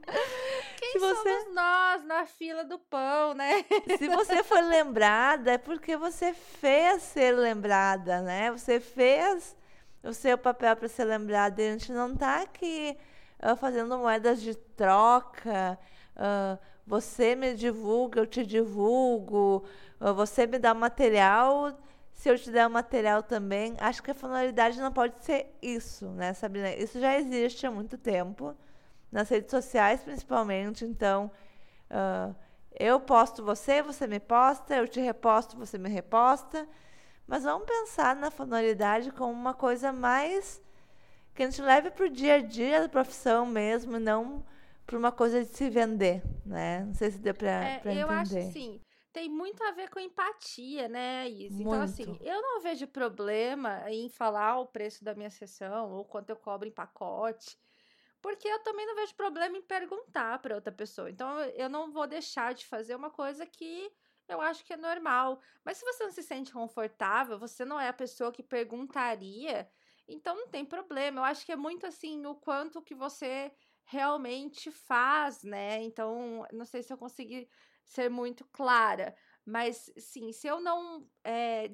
Quem 0.79 0.93
Se 0.93 0.99
você- 0.99 1.39
somos 1.41 1.55
nós 1.55 2.05
na 2.05 2.27
fila 2.27 2.65
do 2.65 2.79
pão, 2.79 3.35
né? 3.35 3.65
Se 3.99 4.09
você 4.09 4.43
foi 4.43 4.61
lembrada, 4.63 5.53
é 5.53 5.59
porque 5.59 5.97
você 5.97 6.33
fez 6.33 7.03
ser 7.03 7.33
lembrada, 7.33 8.21
né? 8.23 8.51
Você 8.51 8.81
fez 8.81 9.57
o 10.03 10.13
seu 10.13 10.37
papel 10.39 10.75
para 10.77 10.89
ser 10.89 11.05
lembrada. 11.05 11.63
E 11.63 11.69
a 11.69 11.73
gente 11.73 11.93
não 11.93 12.13
está 12.13 12.43
aqui 12.43 12.97
ah, 13.39 13.55
fazendo 13.57 13.97
moedas 13.99 14.41
de 14.41 14.55
troca. 14.55 15.79
ah, 16.17 16.59
você 16.87 17.37
me 17.37 17.55
divulga, 17.55 18.21
eu 18.21 18.27
te 18.27 18.45
divulgo. 18.45 19.65
ah, 20.01 20.13
você 20.13 20.47
me 20.47 20.59
dá 20.59 20.75
material, 20.75 21.79
se 22.13 22.29
eu 22.29 22.37
te 22.39 22.51
der 22.51 22.67
o 22.67 22.71
material 22.71 23.23
também. 23.23 23.77
Acho 23.79 24.03
que 24.03 24.11
a 24.11 24.15
fonoralidade 24.15 24.81
não 24.81 24.93
pode 24.93 25.23
ser 25.25 25.55
isso, 25.63 26.07
né, 26.11 26.33
Sabrina? 26.33 26.71
Isso 26.75 26.99
já 26.99 27.17
existe 27.19 27.67
há 27.67 27.71
muito 27.71 27.97
tempo, 27.97 28.57
nas 29.13 29.29
redes 29.29 29.51
sociais 29.51 30.03
principalmente. 30.03 30.85
Então, 30.85 31.31
ah, 31.91 32.35
eu 32.79 33.01
posto 33.01 33.45
você, 33.45 33.83
você 33.83 34.07
me 34.07 34.21
posta, 34.21 34.77
eu 34.77 34.89
te 34.89 35.01
reposto, 35.01 35.57
você 35.57 35.79
me 35.79 35.89
reposta. 35.89 36.69
Mas 37.27 37.45
vamos 37.45 37.67
pensar 37.67 38.17
na 38.17 38.31
fonoralidade 38.31 39.13
como 39.13 39.33
uma 39.33 39.55
coisa 39.55 39.93
mais 39.93 40.61
que 41.35 41.43
a 41.43 41.51
gente 41.51 41.63
leve 41.63 41.91
para 41.91 42.07
o 42.07 42.11
dia 42.11 42.37
a 42.37 42.41
dia 42.41 42.81
da 42.83 42.89
profissão 42.89 43.47
mesmo, 43.47 43.97
e 43.97 44.01
não 44.01 44.45
para 44.87 44.99
uma 44.99 45.13
coisa 45.13 45.45
de 45.45 45.51
se 45.57 45.71
vender, 45.71 46.23
né? 46.45 46.85
Não 46.85 46.95
sei 46.95 47.11
se 47.11 47.19
deu 47.19 47.35
para 47.35 47.67
É, 47.67 47.77
entender. 47.79 48.01
eu 48.03 48.11
acho 48.11 48.39
assim, 48.39 48.81
tem 49.13 49.29
muito 49.29 49.63
a 49.65 49.71
ver 49.73 49.89
com 49.91 50.01
empatia, 50.01 50.89
né, 50.89 51.29
Isa? 51.29 51.63
Então, 51.63 51.81
assim, 51.81 52.19
eu 52.21 52.43
não 52.43 52.61
vejo 52.61 52.87
problema 52.89 53.89
em 53.91 54.09
falar 54.09 54.59
o 54.59 54.67
preço 54.67 55.05
da 55.05 55.15
minha 55.15 55.31
sessão 55.31 55.93
ou 55.93 56.05
quanto 56.05 56.31
eu 56.31 56.37
cobro 56.37 56.69
em 56.69 56.73
pacote, 56.73 57.57
porque 58.21 58.47
eu 58.49 58.63
também 58.63 58.87
não 58.87 58.95
vejo 58.97 59.15
problema 59.15 59.57
em 59.57 59.63
perguntar 59.63 60.39
para 60.41 60.55
outra 60.55 60.73
pessoa. 60.73 61.11
Então, 61.11 61.41
eu- 61.41 61.69
não 61.69 61.91
vou 61.91 62.07
deixar 62.07 62.55
de 62.55 62.67
fazer 62.67 62.95
uma 62.95 63.11
coisa 63.11 63.47
que 63.47 63.91
eu 64.29 64.41
acho 64.41 64.65
que 64.65 64.73
é 64.73 64.77
normal. 64.77 65.41
Mas 65.65 65.79
se 65.79 65.85
você 65.85 66.05
não 66.05 66.13
se 66.13 66.23
sente 66.23 66.53
confortável, 66.53 67.39
você 67.39 67.65
não 67.65 67.81
é 67.81 67.89
a 67.89 67.93
pessoa 67.93 68.33
que 68.33 68.43
perguntaria, 68.43 69.69
então 70.07 70.35
não 70.37 70.49
tem 70.49 70.65
problema. 70.65 71.21
Eu 71.21 71.25
acho 71.25 71.45
que 71.47 71.53
é 71.53 71.57
muito 71.57 71.87
assim 71.87 72.25
o 72.27 72.35
quanto 72.37 72.83
que 72.83 72.95
você 72.95 73.53
realmente 73.85 74.71
faz, 74.71 75.43
né? 75.43 75.83
Então, 75.83 76.47
não 76.53 76.65
sei 76.65 76.83
se 76.83 76.93
eu 76.93 76.99
consegui 76.99 77.49
ser 77.85 78.09
muito 78.09 78.47
clara, 78.53 79.17
mas 79.45 79.93
sim, 79.99 80.31
se 80.33 80.47
eu 80.47 80.61
não 80.61 81.11
é, 81.25 81.67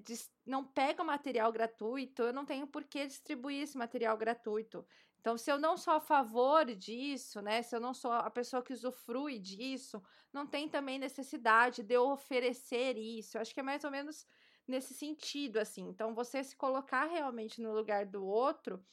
não 0.46 0.64
pego 0.72 1.04
material 1.04 1.52
gratuito, 1.52 2.22
eu 2.22 2.32
não 2.32 2.46
tenho 2.46 2.66
por 2.66 2.84
que 2.84 3.06
distribuir 3.06 3.62
esse 3.62 3.76
material 3.76 4.16
gratuito. 4.16 4.86
Então, 5.26 5.37
se 5.37 5.50
eu 5.50 5.59
não 5.59 5.76
sou 5.76 5.95
a 5.95 5.99
favor 5.99 6.64
disso, 6.66 7.42
né? 7.42 7.61
Se 7.61 7.75
eu 7.75 7.80
não 7.80 7.92
sou 7.92 8.12
a 8.12 8.30
pessoa 8.30 8.62
que 8.62 8.73
usufrui 8.73 9.40
disso, 9.40 10.00
não 10.33 10.47
tem 10.47 10.68
também 10.68 11.00
necessidade 11.00 11.83
de 11.83 11.95
eu 11.95 12.06
oferecer 12.11 12.97
isso. 12.97 13.37
Eu 13.37 13.40
acho 13.40 13.52
que 13.52 13.59
é 13.59 13.62
mais 13.64 13.83
ou 13.83 13.90
menos 13.90 14.25
nesse 14.68 14.95
sentido, 14.95 15.56
assim. 15.56 15.83
Então, 15.88 16.14
você 16.14 16.45
se 16.45 16.54
colocar 16.54 17.06
realmente 17.06 17.61
no 17.61 17.75
lugar 17.75 18.06
do 18.06 18.25
outro 18.25 18.87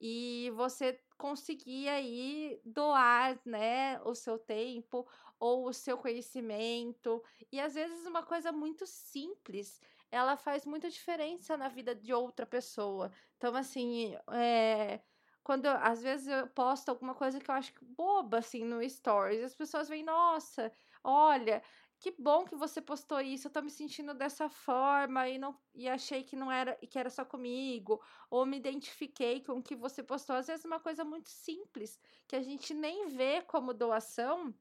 e 0.00 0.52
você 0.54 1.02
conseguir 1.18 1.88
aí 1.88 2.60
doar, 2.64 3.40
né, 3.44 4.00
o 4.02 4.14
seu 4.14 4.38
tempo 4.38 5.08
ou 5.40 5.66
o 5.68 5.72
seu 5.72 5.98
conhecimento. 5.98 7.20
E 7.50 7.60
às 7.60 7.74
vezes 7.74 8.06
uma 8.06 8.22
coisa 8.22 8.52
muito 8.52 8.86
simples, 8.86 9.80
ela 10.08 10.36
faz 10.36 10.64
muita 10.64 10.88
diferença 10.88 11.56
na 11.56 11.68
vida 11.68 11.96
de 11.96 12.12
outra 12.14 12.46
pessoa. 12.46 13.10
Então, 13.36 13.56
assim, 13.56 14.14
é, 14.32 15.00
quando 15.42 15.66
eu- 15.66 15.76
às 15.76 16.02
vezes 16.02 16.28
eu 16.28 16.48
posto 16.48 16.88
alguma 16.90 17.14
coisa 17.14 17.40
que 17.40 17.50
eu 17.50 17.54
acho 17.54 17.72
boba, 17.82 18.38
assim, 18.38 18.64
no 18.64 18.88
Stories, 18.88 19.42
as 19.42 19.54
pessoas 19.54 19.88
veem, 19.88 20.04
nossa, 20.04 20.72
olha, 21.02 21.62
que 21.98 22.10
bom 22.18 22.44
que 22.44 22.56
você 22.56 22.80
postou 22.80 23.20
isso, 23.20 23.48
eu 23.48 23.52
tô 23.52 23.60
me 23.62 23.70
sentindo 23.70 24.14
dessa 24.14 24.48
forma 24.48 25.28
e 25.28 25.38
não 25.38 25.60
e 25.74 25.88
achei 25.88 26.22
que 26.24 26.34
não 26.36 26.50
era 26.50 26.76
que 26.76 26.98
era 26.98 27.10
só 27.10 27.24
comigo, 27.24 28.00
ou 28.30 28.46
me 28.46 28.56
identifiquei 28.56 29.42
com 29.42 29.52
o 29.58 29.62
que 29.62 29.76
você 29.76 30.02
postou. 30.02 30.36
Às 30.36 30.46
vezes 30.46 30.64
uma 30.64 30.80
coisa 30.80 31.04
muito 31.04 31.28
simples 31.30 31.98
que 32.26 32.36
a 32.36 32.42
gente 32.42 32.72
nem 32.74 33.06
vê 33.08 33.42
como 33.42 33.74
doação, 33.74 34.54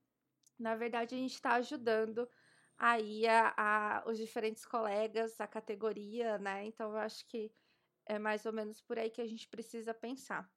na 0.60 0.76
verdade 0.76 1.16
a 1.16 1.18
gente 1.18 1.34
está 1.34 1.54
ajudando 1.56 2.30
aí 2.78 3.28
a, 3.28 3.54
a- 3.58 4.04
os 4.08 4.18
diferentes 4.18 4.66
colegas, 4.66 5.40
a 5.42 5.48
categoria, 5.48 6.38
né? 6.38 6.66
Então 6.66 6.92
eu 6.92 6.98
acho 6.98 7.26
que 7.28 7.54
é 8.06 8.20
mais 8.20 8.46
ou 8.46 8.54
menos 8.54 8.82
por 8.82 9.00
aí 9.00 9.10
que 9.12 9.22
a 9.22 9.28
gente 9.28 9.48
precisa 9.50 9.94
pensar. 9.94 10.52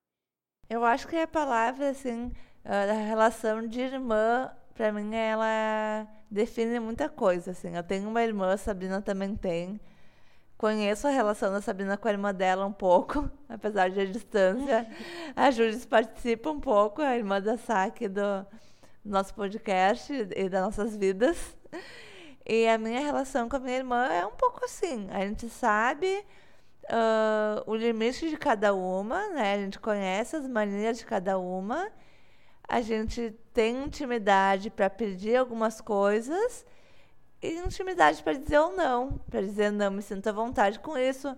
Eu 0.68 0.84
acho 0.84 1.06
que 1.06 1.16
a 1.16 1.26
palavra, 1.26 1.90
assim, 1.90 2.32
a 2.64 2.92
relação 2.92 3.66
de 3.66 3.80
irmã, 3.80 4.50
pra 4.74 4.92
mim, 4.92 5.14
ela 5.14 6.06
define 6.30 6.80
muita 6.80 7.08
coisa, 7.08 7.50
assim. 7.50 7.76
Eu 7.76 7.82
tenho 7.82 8.08
uma 8.08 8.22
irmã, 8.22 8.52
a 8.52 8.56
Sabrina 8.56 9.02
também 9.02 9.36
tem. 9.36 9.80
Conheço 10.56 11.08
a 11.08 11.10
relação 11.10 11.52
da 11.52 11.60
Sabrina 11.60 11.96
com 11.96 12.08
a 12.08 12.12
irmã 12.12 12.32
dela 12.32 12.64
um 12.64 12.72
pouco, 12.72 13.28
apesar 13.48 13.90
de 13.90 14.00
a 14.00 14.06
distância. 14.06 14.86
A 15.36 15.50
Júlia 15.50 15.78
participa 15.88 16.50
um 16.50 16.60
pouco, 16.60 17.02
a 17.02 17.16
irmã 17.16 17.40
da 17.40 17.58
Sá 17.58 17.84
aqui 17.84 18.08
do 18.08 18.46
nosso 19.04 19.34
podcast 19.34 20.12
e 20.12 20.48
das 20.48 20.62
nossas 20.62 20.96
vidas. 20.96 21.56
E 22.46 22.66
a 22.68 22.78
minha 22.78 23.00
relação 23.00 23.48
com 23.48 23.56
a 23.56 23.60
minha 23.60 23.76
irmã 23.76 24.06
é 24.06 24.24
um 24.24 24.32
pouco 24.32 24.64
assim. 24.64 25.08
A 25.10 25.26
gente 25.26 25.48
sabe 25.48 26.24
ah, 26.88 27.62
o 27.66 27.74
limite 27.74 28.28
de 28.28 28.36
cada 28.36 28.74
uma, 28.74 29.28
né? 29.28 29.54
A 29.54 29.58
gente 29.58 29.78
conhece 29.78 30.36
as 30.36 30.46
manias 30.46 30.98
de 30.98 31.06
cada 31.06 31.38
uma. 31.38 31.90
A 32.68 32.80
gente 32.80 33.34
tem 33.52 33.84
intimidade 33.84 34.70
para 34.70 34.88
pedir 34.90 35.36
algumas 35.36 35.80
coisas 35.80 36.64
e 37.42 37.56
intimidade 37.58 38.22
para 38.22 38.34
dizer 38.34 38.58
ou 38.60 38.72
não, 38.72 39.18
para 39.30 39.42
dizer 39.42 39.72
não, 39.72 39.90
me 39.90 40.02
sinto 40.02 40.28
à 40.28 40.32
vontade 40.32 40.78
com 40.78 40.96
isso. 40.96 41.36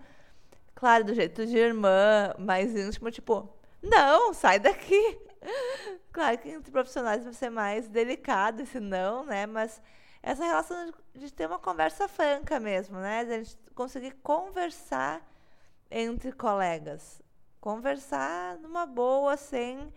Claro, 0.74 1.04
do 1.04 1.14
jeito 1.14 1.46
de 1.46 1.56
irmã, 1.56 2.34
mais 2.38 2.74
íntimo, 2.76 3.10
tipo, 3.10 3.48
não, 3.82 4.32
sai 4.34 4.58
daqui. 4.58 5.18
Claro 6.12 6.38
que 6.38 6.48
entre 6.48 6.70
profissionais 6.70 7.24
vai 7.24 7.32
ser 7.32 7.50
mais 7.50 7.88
delicado 7.88 8.62
esse 8.62 8.78
não, 8.78 9.24
né? 9.24 9.46
Mas 9.46 9.82
essa 10.22 10.44
relação 10.44 10.86
de, 10.86 11.20
de 11.20 11.32
ter 11.32 11.46
uma 11.46 11.58
conversa 11.58 12.06
franca 12.06 12.60
mesmo, 12.60 12.98
né? 12.98 13.24
De 13.24 13.32
a 13.32 13.38
gente 13.38 13.58
conseguir 13.74 14.12
conversar 14.22 15.20
entre 15.90 16.32
colegas. 16.32 17.22
Conversar 17.60 18.58
numa 18.58 18.86
boa, 18.86 19.36
sem 19.36 19.92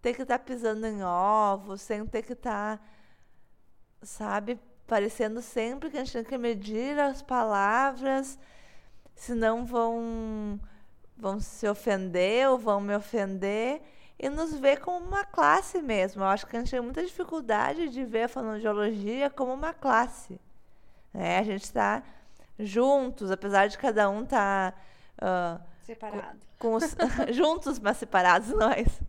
ter 0.00 0.14
que 0.14 0.22
estar 0.22 0.38
pisando 0.38 0.86
em 0.86 1.02
ovos, 1.02 1.80
sem 1.80 2.06
ter 2.06 2.22
que 2.22 2.32
estar, 2.32 2.80
sabe, 4.02 4.60
parecendo 4.86 5.42
sempre 5.42 5.90
que 5.90 5.96
a 5.96 6.04
gente 6.04 6.12
tem 6.12 6.24
que 6.24 6.38
medir 6.38 6.98
as 6.98 7.20
palavras, 7.22 8.38
senão 9.14 9.64
vão, 9.64 10.60
vão 11.16 11.40
se 11.40 11.68
ofender 11.68 12.48
ou 12.48 12.58
vão 12.58 12.80
me 12.80 12.94
ofender. 12.94 13.82
E 14.20 14.28
nos 14.28 14.52
ver 14.58 14.80
como 14.80 15.06
uma 15.06 15.24
classe 15.24 15.80
mesmo. 15.80 16.22
Eu 16.22 16.26
acho 16.26 16.44
que 16.44 16.56
a 16.56 16.58
gente 16.58 16.72
tem 16.72 16.80
muita 16.80 17.04
dificuldade 17.04 17.88
de 17.88 18.04
ver 18.04 18.24
a 18.24 18.28
fonoaudiologia 18.28 19.30
como 19.30 19.52
uma 19.54 19.72
classe. 19.72 20.40
né? 21.14 21.38
A 21.38 21.42
gente 21.44 21.62
está 21.62 22.02
juntos, 22.58 23.30
apesar 23.30 23.68
de 23.68 23.78
cada 23.78 24.10
um 24.10 24.24
estar 24.24 24.74
Separado. 25.82 26.38
com 26.58 26.74
os, 26.74 26.94
juntos, 27.32 27.78
mas 27.78 27.96
separados 27.96 28.50
nós. 28.50 29.00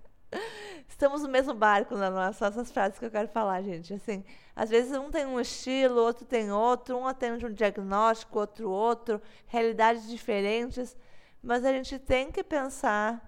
Estamos 0.88 1.22
no 1.22 1.30
mesmo 1.30 1.54
barco, 1.54 1.96
são 2.34 2.48
essas 2.48 2.72
frases 2.72 3.00
que 3.00 3.06
eu 3.06 3.12
quero 3.12 3.28
falar, 3.28 3.62
gente. 3.62 3.94
Assim, 3.94 4.24
às 4.56 4.70
vezes 4.70 4.92
um 4.98 5.10
tem 5.10 5.26
um 5.26 5.40
estilo, 5.40 6.02
outro 6.02 6.26
tem 6.26 6.52
outro, 6.52 6.98
um 6.98 7.08
atende 7.08 7.46
um 7.46 7.54
diagnóstico, 7.54 8.40
outro 8.40 8.70
outro, 8.70 9.22
realidades 9.48 10.08
diferentes, 10.08 10.98
mas 11.42 11.64
a 11.64 11.72
gente 11.72 11.98
tem 11.98 12.32
que 12.32 12.44
pensar 12.44 13.26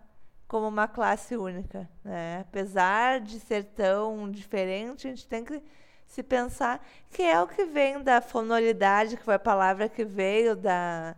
como 0.48 0.68
uma 0.68 0.88
classe 0.88 1.38
única, 1.38 1.90
né? 2.04 2.42
Apesar 2.42 3.22
de 3.22 3.40
ser 3.40 3.64
tão 3.64 4.30
diferente, 4.30 5.08
a 5.08 5.10
gente 5.12 5.26
tem 5.26 5.46
que 5.46 5.64
se 6.06 6.22
pensar 6.22 6.86
que 7.10 7.24
é 7.24 7.42
o 7.42 7.48
que 7.48 7.64
vem 7.64 8.04
da 8.04 8.20
fonoridade, 8.20 9.16
que 9.16 9.24
foi 9.24 9.36
a 9.36 9.40
palavra 9.40 9.88
que 9.88 10.04
veio 10.04 10.58
da 10.58 11.16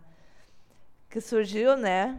que 1.14 1.20
surgiu, 1.20 1.76
né? 1.76 2.18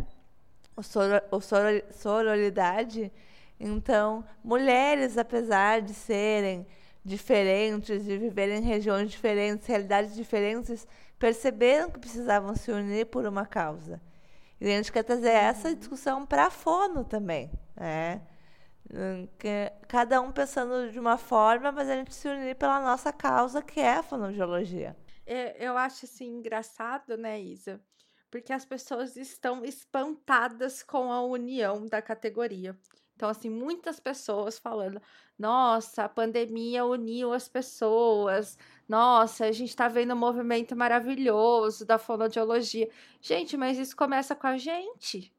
O, 0.74 0.82
soro, 0.82 1.22
o 1.30 1.42
soro, 1.42 1.84
sororidade. 1.92 3.12
Então, 3.60 4.24
mulheres, 4.42 5.18
apesar 5.18 5.82
de 5.82 5.94
serem 5.94 6.66
diferentes, 7.04 8.06
de 8.06 8.18
viver 8.18 8.50
em 8.52 8.62
regiões 8.62 9.12
diferentes, 9.12 9.68
realidades 9.68 10.16
diferentes, 10.16 10.88
perceberam 11.20 11.92
que 11.92 12.00
precisavam 12.00 12.56
se 12.56 12.72
unir 12.72 13.08
por 13.08 13.26
uma 13.26 13.46
causa. 13.46 14.02
E 14.62 14.66
a 14.66 14.78
gente 14.78 14.94
quer 14.94 15.04
trazer 15.04 15.32
essa 15.32 15.68
uhum. 15.68 15.76
discussão 15.76 16.26
para 16.26 16.46
a 16.46 16.50
fono 16.50 17.04
também, 17.04 17.52
né? 17.76 18.22
Que 19.38 19.74
cada 19.90 20.22
um 20.22 20.32
pensando 20.32 20.90
de 20.90 20.98
uma 20.98 21.18
forma, 21.18 21.70
mas 21.70 21.90
a 21.90 21.98
gente 21.98 22.16
se 22.16 22.30
unir 22.30 22.56
pela 22.56 22.80
nossa 22.80 23.12
causa, 23.12 23.62
que 23.62 23.82
é 23.82 23.96
a 23.96 24.04
fonoaudiologia. 24.04 24.96
É, 25.26 25.68
eu 25.68 25.78
acho 25.78 26.06
assim 26.06 26.38
engraçado, 26.38 27.18
né, 27.18 27.42
Isa? 27.42 27.82
Porque 28.36 28.52
as 28.52 28.66
pessoas 28.66 29.16
estão 29.16 29.64
espantadas 29.64 30.84
com 30.84 31.10
a 31.10 31.24
união 31.24 31.86
da 31.86 32.02
categoria. 32.02 32.78
Então, 33.16 33.30
assim, 33.30 33.50
muitas 33.50 33.98
pessoas 33.98 34.60
falando: 34.60 35.02
nossa, 35.40 36.04
a 36.04 36.10
pandemia 36.10 36.84
uniu 36.84 37.32
as 37.32 37.48
pessoas, 37.48 38.58
nossa, 38.90 39.46
a 39.46 39.54
gente 39.54 39.70
está 39.70 39.88
vendo 39.88 40.14
um 40.14 40.18
movimento 40.18 40.76
maravilhoso 40.76 41.86
da 41.86 41.98
fonoaudiologia. 41.98 42.90
Gente, 43.22 43.56
mas 43.56 43.78
isso 43.78 43.96
começa 43.96 44.36
com 44.36 44.48
a 44.48 44.58
gente, 44.58 45.34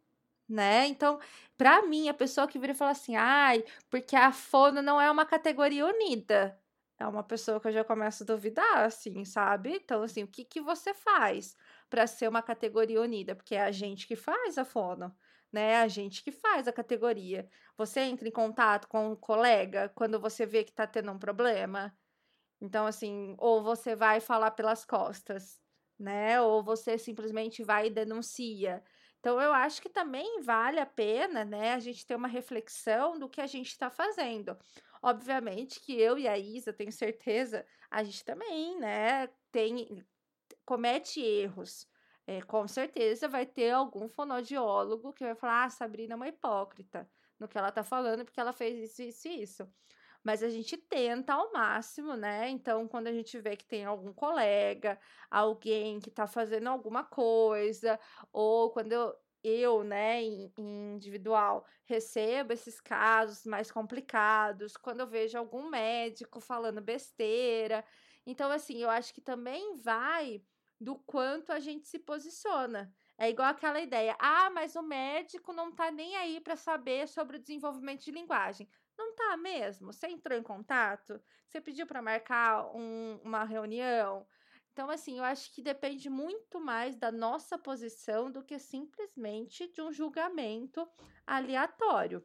né? 0.48 0.86
Então, 0.86 1.20
para 1.58 1.82
mim, 1.82 2.08
a 2.08 2.14
pessoa 2.14 2.48
que 2.48 2.58
vira 2.58 2.72
e 2.72 2.74
fala 2.74 2.92
assim, 2.92 3.14
ai, 3.14 3.62
porque 3.90 4.16
a 4.16 4.32
fono 4.32 4.80
não 4.80 4.98
é 4.98 5.10
uma 5.10 5.26
categoria 5.26 5.84
unida. 5.84 6.58
É 6.98 7.06
uma 7.06 7.22
pessoa 7.22 7.60
que 7.60 7.68
eu 7.68 7.72
já 7.72 7.84
começo 7.84 8.22
a 8.22 8.26
duvidar, 8.26 8.84
assim, 8.84 9.24
sabe? 9.24 9.74
Então, 9.74 10.02
assim, 10.02 10.22
o 10.22 10.28
que, 10.28 10.44
que 10.44 10.60
você 10.60 10.94
faz 10.94 11.54
para 11.90 12.06
ser 12.06 12.28
uma 12.28 12.42
categoria 12.42 13.00
unida? 13.00 13.34
Porque 13.34 13.54
é 13.54 13.62
a 13.62 13.70
gente 13.70 14.06
que 14.06 14.16
faz 14.16 14.56
a 14.58 14.64
fono 14.64 15.14
né? 15.52 15.76
A 15.76 15.88
gente 15.88 16.22
que 16.22 16.30
faz 16.32 16.68
a 16.68 16.72
categoria. 16.72 17.48
Você 17.76 18.00
entra 18.00 18.28
em 18.28 18.32
contato 18.32 18.88
com 18.88 19.12
um 19.12 19.16
colega 19.16 19.90
quando 19.94 20.20
você 20.20 20.44
vê 20.46 20.64
que 20.64 20.72
tá 20.72 20.86
tendo 20.86 21.10
um 21.10 21.18
problema. 21.18 21.96
Então, 22.60 22.86
assim, 22.86 23.34
ou 23.38 23.62
você 23.62 23.96
vai 23.96 24.20
falar 24.20 24.52
pelas 24.52 24.84
costas, 24.84 25.60
né? 25.98 26.40
Ou 26.40 26.62
você 26.62 26.98
simplesmente 26.98 27.62
vai 27.64 27.86
e 27.88 27.90
denuncia. 27.90 28.82
Então, 29.20 29.40
eu 29.40 29.52
acho 29.52 29.82
que 29.82 29.88
também 29.88 30.40
vale 30.42 30.78
a 30.78 30.86
pena, 30.86 31.44
né, 31.44 31.72
a 31.74 31.80
gente 31.80 32.06
ter 32.06 32.14
uma 32.14 32.28
reflexão 32.28 33.18
do 33.18 33.28
que 33.28 33.40
a 33.40 33.46
gente 33.46 33.68
está 33.68 33.90
fazendo. 33.90 34.56
Obviamente 35.02 35.80
que 35.80 35.98
eu 36.00 36.18
e 36.18 36.28
a 36.28 36.38
Isa, 36.38 36.72
tenho 36.72 36.92
certeza, 36.92 37.66
a 37.90 38.02
gente 38.02 38.24
também, 38.24 38.78
né, 38.78 39.28
tem, 39.50 40.04
comete 40.64 41.20
erros 41.20 41.88
é, 42.26 42.42
com 42.42 42.66
certeza 42.66 43.28
vai 43.28 43.46
ter 43.46 43.70
algum 43.70 44.08
fonoaudiólogo 44.08 45.12
que 45.12 45.24
vai 45.24 45.34
falar: 45.34 45.64
ah, 45.64 45.70
Sabrina 45.70 46.14
é 46.14 46.16
uma 46.16 46.28
hipócrita 46.28 47.08
no 47.38 47.46
que 47.48 47.56
ela 47.56 47.70
tá 47.70 47.84
falando, 47.84 48.24
porque 48.24 48.40
ela 48.40 48.52
fez 48.52 48.90
isso, 48.90 49.02
isso 49.02 49.28
e 49.28 49.42
isso. 49.42 49.74
Mas 50.24 50.42
a 50.42 50.48
gente 50.48 50.76
tenta 50.76 51.34
ao 51.34 51.52
máximo, 51.52 52.16
né? 52.16 52.48
Então, 52.48 52.88
quando 52.88 53.06
a 53.06 53.12
gente 53.12 53.38
vê 53.40 53.56
que 53.56 53.64
tem 53.66 53.84
algum 53.84 54.12
colega, 54.12 54.98
alguém 55.30 56.00
que 56.00 56.10
tá 56.10 56.26
fazendo 56.26 56.68
alguma 56.68 57.04
coisa, 57.04 58.00
ou 58.32 58.72
quando 58.72 58.90
eu, 58.92 59.14
eu 59.46 59.84
né, 59.84 60.22
individual, 60.22 61.64
recebo 61.84 62.52
esses 62.52 62.80
casos 62.80 63.44
mais 63.44 63.70
complicados, 63.70 64.76
quando 64.76 65.00
eu 65.00 65.06
vejo 65.06 65.38
algum 65.38 65.68
médico 65.70 66.40
falando 66.40 66.80
besteira. 66.80 67.84
Então, 68.26 68.50
assim, 68.50 68.78
eu 68.82 68.90
acho 68.90 69.14
que 69.14 69.20
também 69.20 69.76
vai 69.76 70.42
do 70.80 70.96
quanto 70.96 71.52
a 71.52 71.60
gente 71.60 71.86
se 71.86 71.98
posiciona. 71.98 72.92
É 73.18 73.30
igual 73.30 73.48
aquela 73.48 73.80
ideia: 73.80 74.16
ah, 74.18 74.50
mas 74.50 74.76
o 74.76 74.82
médico 74.82 75.52
não 75.52 75.72
tá 75.72 75.90
nem 75.90 76.16
aí 76.16 76.40
para 76.40 76.56
saber 76.56 77.08
sobre 77.08 77.36
o 77.36 77.40
desenvolvimento 77.40 78.04
de 78.04 78.10
linguagem. 78.10 78.68
Não 78.98 79.14
tá 79.14 79.36
mesmo? 79.36 79.92
Você 79.92 80.06
entrou 80.08 80.38
em 80.38 80.42
contato? 80.42 81.20
Você 81.46 81.60
pediu 81.60 81.86
para 81.86 82.02
marcar 82.02 82.66
um, 82.74 83.20
uma 83.22 83.44
reunião? 83.44 84.26
Então, 84.76 84.90
assim, 84.90 85.16
eu 85.16 85.24
acho 85.24 85.54
que 85.54 85.62
depende 85.62 86.10
muito 86.10 86.60
mais 86.60 86.94
da 86.96 87.10
nossa 87.10 87.56
posição 87.56 88.30
do 88.30 88.42
que 88.42 88.58
simplesmente 88.58 89.72
de 89.72 89.80
um 89.80 89.90
julgamento 89.90 90.86
aleatório. 91.26 92.22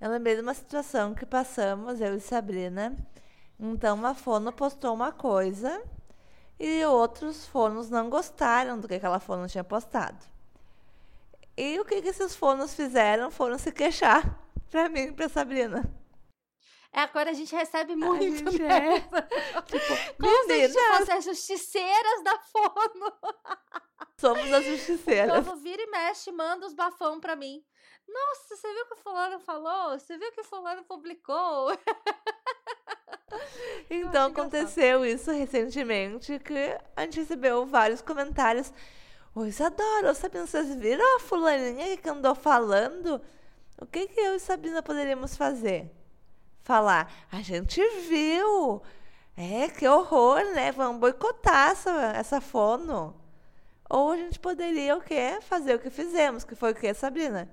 Eu 0.00 0.10
lembrei 0.10 0.34
de 0.34 0.40
uma 0.40 0.54
situação 0.54 1.14
que 1.14 1.26
passamos, 1.26 2.00
eu 2.00 2.16
e 2.16 2.20
Sabrina. 2.20 2.96
Então, 3.58 4.02
a 4.06 4.14
Fono 4.14 4.50
postou 4.50 4.94
uma 4.94 5.12
coisa 5.12 5.82
e 6.58 6.82
outros 6.86 7.46
fonos 7.46 7.90
não 7.90 8.08
gostaram 8.08 8.80
do 8.80 8.88
que 8.88 8.94
aquela 8.94 9.20
fono 9.20 9.46
tinha 9.46 9.62
postado. 9.62 10.24
E 11.54 11.78
o 11.78 11.84
que, 11.84 12.00
que 12.00 12.08
esses 12.08 12.34
fonos 12.34 12.72
fizeram? 12.72 13.30
Foram 13.30 13.58
se 13.58 13.70
queixar 13.70 14.40
pra 14.72 14.88
mim 14.88 15.08
e 15.08 15.12
pra 15.12 15.28
Sabrina. 15.28 15.99
É, 16.92 17.02
agora 17.02 17.30
a 17.30 17.32
gente 17.32 17.54
recebe 17.54 17.94
muito, 17.94 18.16
a 18.16 18.36
gente 18.36 18.62
né? 18.62 18.96
É. 18.96 19.00
tipo, 19.62 20.16
Como 20.20 20.44
se 20.44 20.52
a 20.52 20.68
gente 20.68 20.96
fosse 20.96 21.12
as 21.12 21.24
justiceiras 21.24 22.24
da 22.24 22.38
fono. 22.38 23.12
Somos 24.18 24.52
as 24.52 24.64
justiceiras. 24.64 25.38
O 25.38 25.44
povo 25.44 25.56
vira 25.62 25.82
e 25.82 25.86
mexe, 25.86 26.32
manda 26.32 26.66
os 26.66 26.74
bafão 26.74 27.20
pra 27.20 27.36
mim. 27.36 27.64
Nossa, 28.08 28.56
você 28.56 28.72
viu 28.72 28.82
o 28.82 28.86
que 28.86 28.94
o 28.94 28.96
fulano 28.96 29.38
falou? 29.38 29.98
Você 29.98 30.18
viu 30.18 30.28
o 30.28 30.32
que 30.32 30.40
o 30.40 30.44
fulano 30.44 30.82
publicou? 30.84 31.68
Então 33.88 34.26
aconteceu 34.26 35.04
isso 35.04 35.30
recentemente 35.30 36.38
que 36.40 36.76
a 36.96 37.02
gente 37.02 37.20
recebeu 37.20 37.64
vários 37.64 38.02
comentários. 38.02 38.72
Ô 39.34 39.44
Isadora, 39.44 40.14
Sabina, 40.14 40.46
vocês 40.46 40.74
viram 40.74 41.16
a 41.16 41.20
fulaninha 41.20 41.96
que 41.96 42.08
andou 42.08 42.34
falando? 42.34 43.20
O 43.80 43.86
que, 43.86 44.08
que 44.08 44.20
eu 44.20 44.34
e 44.34 44.40
Sabina 44.40 44.82
poderíamos 44.82 45.36
fazer? 45.36 45.90
Falar, 46.70 47.12
a 47.32 47.42
gente 47.42 47.82
viu. 48.08 48.80
É, 49.36 49.66
que 49.66 49.88
horror, 49.88 50.36
né? 50.54 50.70
Vamos 50.70 51.00
boicotar 51.00 51.72
essa, 51.72 51.90
essa 52.14 52.40
fono. 52.40 53.12
Ou 53.88 54.12
a 54.12 54.16
gente 54.16 54.38
poderia 54.38 54.96
o 54.96 55.00
quê? 55.00 55.40
Fazer 55.40 55.74
o 55.74 55.80
que 55.80 55.90
fizemos, 55.90 56.44
que 56.44 56.54
foi 56.54 56.70
o 56.70 56.74
quê, 56.76 56.94
Sabrina? 56.94 57.50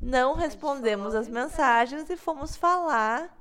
Não 0.00 0.34
respondemos 0.34 1.14
as 1.14 1.28
mensagens 1.28 2.10
e 2.10 2.16
fomos 2.16 2.56
falar 2.56 3.32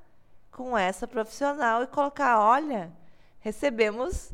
com 0.52 0.78
essa 0.78 1.08
profissional 1.08 1.82
e 1.82 1.88
colocar: 1.88 2.40
olha, 2.40 2.94
recebemos 3.40 4.32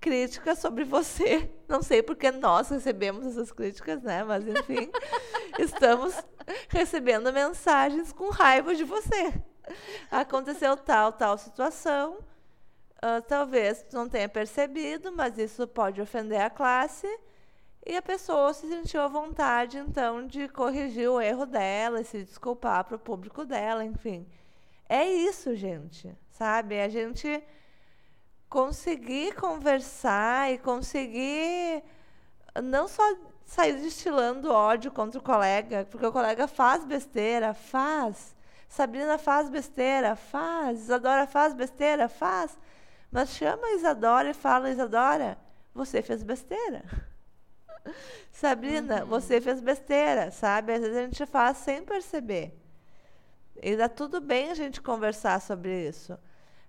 críticas 0.00 0.60
sobre 0.60 0.84
você. 0.84 1.50
Não 1.66 1.82
sei 1.82 2.00
porque 2.00 2.30
nós 2.30 2.68
recebemos 2.68 3.26
essas 3.26 3.50
críticas, 3.50 4.00
né? 4.04 4.22
Mas 4.22 4.46
enfim, 4.46 4.88
estamos 5.58 6.14
recebendo 6.68 7.32
mensagens 7.32 8.12
com 8.12 8.30
raiva 8.30 8.72
de 8.72 8.84
você. 8.84 9.42
Aconteceu 10.10 10.76
tal, 10.76 11.12
tal 11.12 11.38
situação. 11.38 12.18
Uh, 13.04 13.20
talvez 13.26 13.84
não 13.92 14.08
tenha 14.08 14.28
percebido, 14.28 15.12
mas 15.12 15.36
isso 15.38 15.66
pode 15.66 16.00
ofender 16.00 16.40
a 16.40 16.50
classe. 16.50 17.06
E 17.84 17.96
a 17.96 18.02
pessoa 18.02 18.54
se 18.54 18.68
sentiu 18.68 19.00
à 19.00 19.08
vontade, 19.08 19.76
então, 19.76 20.26
de 20.26 20.48
corrigir 20.48 21.08
o 21.08 21.20
erro 21.20 21.44
dela 21.44 22.00
e 22.00 22.04
se 22.04 22.22
desculpar 22.22 22.84
para 22.84 22.94
o 22.94 22.98
público 22.98 23.44
dela, 23.44 23.84
enfim. 23.84 24.24
É 24.88 25.04
isso, 25.04 25.56
gente, 25.56 26.16
sabe? 26.30 26.80
A 26.80 26.88
gente 26.88 27.42
conseguir 28.48 29.34
conversar 29.34 30.52
e 30.52 30.58
conseguir 30.58 31.82
não 32.62 32.86
só 32.86 33.02
sair 33.44 33.80
destilando 33.80 34.52
ódio 34.52 34.92
contra 34.92 35.18
o 35.18 35.22
colega, 35.22 35.86
porque 35.90 36.06
o 36.06 36.12
colega 36.12 36.46
faz 36.46 36.84
besteira, 36.84 37.52
faz. 37.54 38.36
Sabrina 38.72 39.18
faz 39.18 39.50
besteira, 39.50 40.16
faz. 40.16 40.80
Isadora 40.80 41.26
faz 41.26 41.52
besteira, 41.52 42.08
faz. 42.08 42.58
Mas 43.10 43.28
chama 43.28 43.66
a 43.66 43.74
Isadora 43.74 44.30
e 44.30 44.32
fala, 44.32 44.70
Isadora, 44.70 45.36
você 45.74 46.00
fez 46.00 46.22
besteira. 46.22 46.82
Sabrina, 48.32 49.02
uhum. 49.02 49.10
você 49.10 49.42
fez 49.42 49.60
besteira, 49.60 50.30
sabe? 50.30 50.72
Às 50.72 50.80
vezes 50.80 50.96
a 50.96 51.02
gente 51.02 51.26
faz 51.26 51.58
sem 51.58 51.84
perceber. 51.84 52.58
E 53.62 53.76
dá 53.76 53.90
tudo 53.90 54.22
bem 54.22 54.50
a 54.50 54.54
gente 54.54 54.80
conversar 54.80 55.42
sobre 55.42 55.86
isso. 55.86 56.18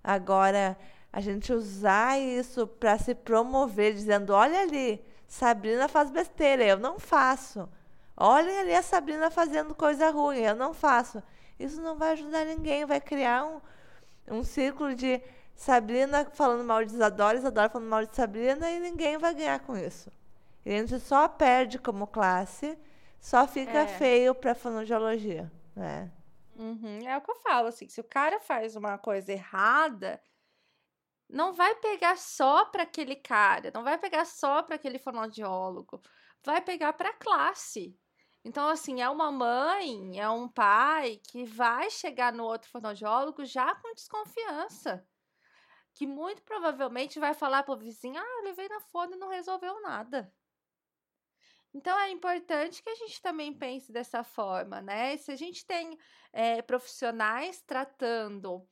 Agora, 0.04 0.78
a 1.10 1.22
gente 1.22 1.54
usar 1.54 2.20
isso 2.20 2.68
para 2.68 2.98
se 2.98 3.16
promover, 3.16 3.94
dizendo: 3.94 4.34
olha 4.34 4.60
ali, 4.60 5.02
Sabrina 5.26 5.88
faz 5.88 6.12
besteira, 6.12 6.66
eu 6.66 6.78
não 6.78 7.00
faço. 7.00 7.70
Olhem 8.18 8.60
ali 8.60 8.76
a 8.76 8.84
Sabrina 8.84 9.32
fazendo 9.32 9.74
coisa 9.74 10.10
ruim, 10.10 10.40
eu 10.40 10.54
não 10.54 10.74
faço. 10.74 11.24
Isso 11.60 11.82
não 11.82 11.98
vai 11.98 12.14
ajudar 12.14 12.46
ninguém, 12.46 12.86
vai 12.86 13.00
criar 13.00 13.46
um, 13.46 13.62
um 14.28 14.44
círculo 14.44 14.96
de 14.96 15.22
Sabrina 15.56 16.26
falando 16.26 16.64
mal 16.64 16.84
de 16.84 16.94
Isadora, 16.94 17.38
Isadora 17.38 17.70
falando 17.70 17.90
mal 17.90 18.06
de 18.06 18.16
Sabrina 18.16 18.70
e 18.72 18.80
ninguém 18.80 19.18
vai 19.18 19.34
ganhar 19.34 19.60
com 19.60 19.78
isso. 19.78 20.12
E 20.66 20.74
a 20.74 20.78
gente 20.78 21.00
só 21.00 21.28
perde 21.28 21.78
como 21.78 22.08
classe, 22.08 22.78
só 23.20 23.48
fica 23.48 23.80
é. 23.80 23.88
feio 23.88 24.34
para 24.34 24.56
fonoaudiologia. 24.56 25.52
Né? 25.76 26.12
Uhum, 26.56 27.08
é 27.08 27.18
o 27.18 27.22
que 27.22 27.32
eu 27.32 27.36
falo, 27.36 27.68
assim, 27.68 27.88
se 27.88 28.00
o 28.00 28.04
cara 28.04 28.40
faz 28.40 28.76
uma 28.76 28.98
coisa 28.98 29.32
errada, 29.32 30.22
não 31.30 31.52
vai 31.54 31.76
pegar 31.76 32.18
só 32.18 32.66
para 32.66 32.84
aquele 32.84 33.16
cara, 33.16 33.72
não 33.74 33.84
vai 33.84 33.98
pegar 33.98 34.26
só 34.26 34.62
para 34.62 34.76
aquele 34.76 35.00
fonoaudiólogo, 35.00 36.02
vai 36.44 36.62
pegar 36.62 36.94
para 36.94 37.10
a 37.10 37.14
classe. 37.14 37.98
Então, 38.46 38.68
assim, 38.68 39.02
é 39.02 39.10
uma 39.10 39.32
mãe, 39.32 40.20
é 40.20 40.30
um 40.30 40.50
pai 40.50 41.20
que 41.30 41.46
vai 41.46 41.90
chegar 41.90 42.34
no 42.34 42.44
outro 42.44 42.70
fonoaudiólogo 42.70 43.46
já 43.46 43.74
com 43.76 43.94
desconfiança. 43.94 45.08
Que 45.94 46.06
muito 46.06 46.42
provavelmente 46.44 47.20
vai 47.20 47.34
falar 47.34 47.64
pro 47.64 47.78
vizinho: 47.78 48.18
ah, 48.18 48.38
eu 48.40 48.44
levei 48.44 48.68
na 48.68 48.82
fono 48.82 49.14
e 49.14 49.18
não 49.18 49.30
resolveu 49.30 49.82
nada. 49.82 50.34
Então 51.74 51.98
é 52.00 52.12
importante 52.12 52.84
que 52.84 52.90
a 52.90 52.96
gente 52.96 53.22
também 53.22 53.52
pense 53.54 53.92
dessa 53.92 54.24
forma, 54.24 54.82
né? 54.82 55.18
Se 55.18 55.32
a 55.32 55.36
gente 55.36 55.66
tem 55.66 55.98
é, 56.32 56.62
profissionais 56.62 57.62
tratando 57.62 58.68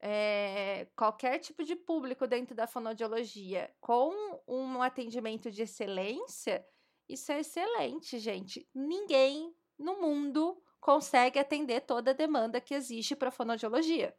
é, 0.00 0.88
qualquer 0.96 1.38
tipo 1.38 1.62
de 1.62 1.76
público 1.76 2.26
dentro 2.26 2.54
da 2.54 2.66
fonoaudiologia 2.66 3.72
com 3.80 4.12
um 4.48 4.82
atendimento 4.82 5.50
de 5.50 5.62
excelência, 5.62 6.66
isso 7.12 7.32
é 7.32 7.40
excelente, 7.40 8.18
gente. 8.18 8.68
Ninguém 8.74 9.54
no 9.78 10.00
mundo 10.00 10.62
consegue 10.80 11.38
atender 11.38 11.82
toda 11.82 12.10
a 12.10 12.14
demanda 12.14 12.60
que 12.60 12.74
existe 12.74 13.14
para 13.14 13.30
fonoaudiologia. 13.30 14.16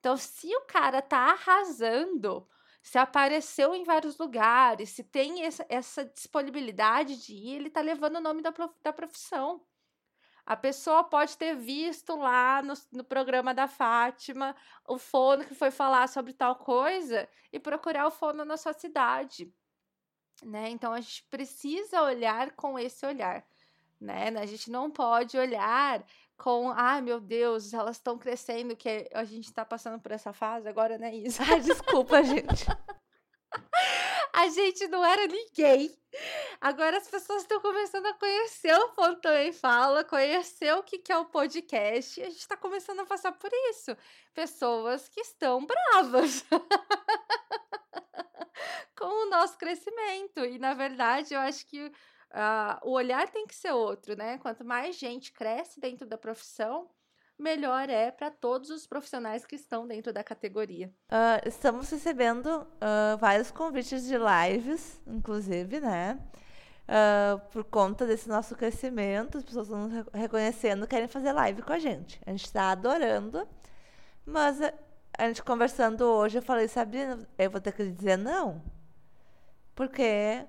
Então, 0.00 0.16
se 0.16 0.54
o 0.56 0.62
cara 0.62 1.00
tá 1.00 1.30
arrasando, 1.30 2.48
se 2.82 2.98
apareceu 2.98 3.74
em 3.74 3.84
vários 3.84 4.18
lugares, 4.18 4.90
se 4.90 5.04
tem 5.04 5.44
essa, 5.44 5.64
essa 5.68 6.04
disponibilidade 6.04 7.24
de 7.24 7.34
ir, 7.34 7.56
ele 7.56 7.70
tá 7.70 7.80
levando 7.80 8.16
o 8.16 8.20
nome 8.20 8.42
da, 8.42 8.52
da 8.82 8.92
profissão. 8.92 9.64
A 10.44 10.56
pessoa 10.56 11.04
pode 11.04 11.38
ter 11.38 11.54
visto 11.54 12.16
lá 12.16 12.60
no, 12.62 12.74
no 12.90 13.04
programa 13.04 13.54
da 13.54 13.68
Fátima 13.68 14.56
o 14.88 14.98
fono 14.98 15.44
que 15.44 15.54
foi 15.54 15.70
falar 15.70 16.08
sobre 16.08 16.32
tal 16.32 16.56
coisa 16.56 17.28
e 17.52 17.60
procurar 17.60 18.08
o 18.08 18.10
fono 18.10 18.44
na 18.44 18.56
sua 18.56 18.72
cidade. 18.72 19.54
Né? 20.42 20.70
Então 20.70 20.92
a 20.92 21.00
gente 21.00 21.24
precisa 21.30 22.02
olhar 22.02 22.50
com 22.52 22.78
esse 22.78 23.06
olhar. 23.06 23.44
Né? 24.00 24.28
A 24.36 24.46
gente 24.46 24.70
não 24.70 24.90
pode 24.90 25.38
olhar 25.38 26.04
com, 26.36 26.70
ah, 26.70 27.00
meu 27.00 27.20
Deus, 27.20 27.72
elas 27.72 27.96
estão 27.96 28.18
crescendo, 28.18 28.74
que 28.74 29.08
a 29.14 29.22
gente 29.22 29.44
está 29.44 29.64
passando 29.64 30.00
por 30.00 30.10
essa 30.10 30.32
fase 30.32 30.68
agora, 30.68 30.98
né, 30.98 31.14
Isa? 31.14 31.44
Ai, 31.48 31.60
desculpa, 31.60 32.20
gente. 32.24 32.66
a 34.32 34.48
gente 34.48 34.88
não 34.88 35.04
era 35.04 35.24
ninguém. 35.28 35.96
Agora 36.60 36.98
as 36.98 37.06
pessoas 37.06 37.42
estão 37.42 37.60
começando 37.60 38.06
a 38.06 38.14
conhecer 38.14 38.74
o 38.74 38.88
Fonto 38.88 39.20
Também 39.20 39.52
Fala, 39.52 40.02
conhecer 40.02 40.74
o 40.74 40.82
que, 40.82 40.98
que 40.98 41.12
é 41.12 41.16
o 41.16 41.26
podcast, 41.26 42.18
e 42.18 42.24
a 42.24 42.28
gente 42.28 42.40
está 42.40 42.56
começando 42.56 43.00
a 43.00 43.06
passar 43.06 43.32
por 43.32 43.50
isso. 43.70 43.96
Pessoas 44.34 45.08
que 45.08 45.20
estão 45.20 45.64
bravas. 45.64 46.44
com 48.96 49.26
o 49.26 49.30
nosso 49.30 49.56
crescimento. 49.58 50.40
E, 50.40 50.58
na 50.58 50.74
verdade, 50.74 51.34
eu 51.34 51.40
acho 51.40 51.66
que 51.66 51.86
uh, 51.86 52.78
o 52.82 52.92
olhar 52.92 53.28
tem 53.28 53.46
que 53.46 53.54
ser 53.54 53.72
outro, 53.72 54.16
né? 54.16 54.38
Quanto 54.38 54.64
mais 54.64 54.96
gente 54.96 55.32
cresce 55.32 55.80
dentro 55.80 56.06
da 56.06 56.18
profissão, 56.18 56.90
melhor 57.38 57.90
é 57.90 58.10
para 58.10 58.30
todos 58.30 58.70
os 58.70 58.86
profissionais 58.86 59.44
que 59.44 59.56
estão 59.56 59.86
dentro 59.86 60.12
da 60.12 60.22
categoria. 60.22 60.88
Uh, 61.10 61.46
estamos 61.46 61.90
recebendo 61.90 62.46
uh, 62.46 63.18
vários 63.18 63.50
convites 63.50 64.06
de 64.06 64.14
lives, 64.16 65.00
inclusive, 65.06 65.80
né? 65.80 66.18
Uh, 66.82 67.38
por 67.50 67.64
conta 67.64 68.06
desse 68.06 68.28
nosso 68.28 68.56
crescimento, 68.56 69.38
as 69.38 69.44
pessoas 69.44 69.66
estão 69.68 69.88
nos 69.88 70.06
reconhecendo, 70.12 70.86
querem 70.86 71.08
fazer 71.08 71.32
live 71.32 71.62
com 71.62 71.72
a 71.72 71.78
gente. 71.78 72.20
A 72.26 72.30
gente 72.30 72.44
está 72.44 72.70
adorando, 72.72 73.46
mas 74.26 74.60
a, 74.60 74.72
a 75.16 75.26
gente 75.26 75.42
conversando 75.42 76.02
hoje, 76.02 76.38
eu 76.38 76.42
falei, 76.42 76.68
Sabrina, 76.68 77.18
eu 77.38 77.50
vou 77.50 77.60
ter 77.60 77.72
que 77.72 77.84
dizer 77.86 78.18
não, 78.18 78.62
porque 79.82 80.46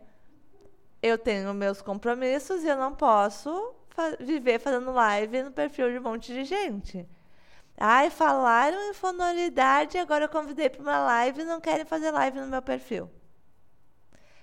eu 1.01 1.17
tenho 1.17 1.51
meus 1.55 1.81
compromissos 1.81 2.63
e 2.63 2.67
eu 2.67 2.77
não 2.77 2.93
posso 2.93 3.73
fa 3.89 4.15
viver 4.19 4.59
fazendo 4.59 4.91
live 4.91 5.41
no 5.41 5.51
perfil 5.51 5.91
de 5.91 5.97
um 5.97 6.03
monte 6.03 6.31
de 6.31 6.43
gente. 6.43 7.09
Ai, 7.75 8.11
falaram 8.11 8.79
em 8.91 8.93
fonoridade, 8.93 9.97
agora 9.97 10.25
eu 10.25 10.29
convidei 10.29 10.69
para 10.69 10.83
uma 10.83 10.99
live 10.99 11.41
e 11.41 11.45
não 11.45 11.59
querem 11.59 11.83
fazer 11.83 12.11
live 12.11 12.39
no 12.39 12.45
meu 12.45 12.61
perfil. 12.61 13.09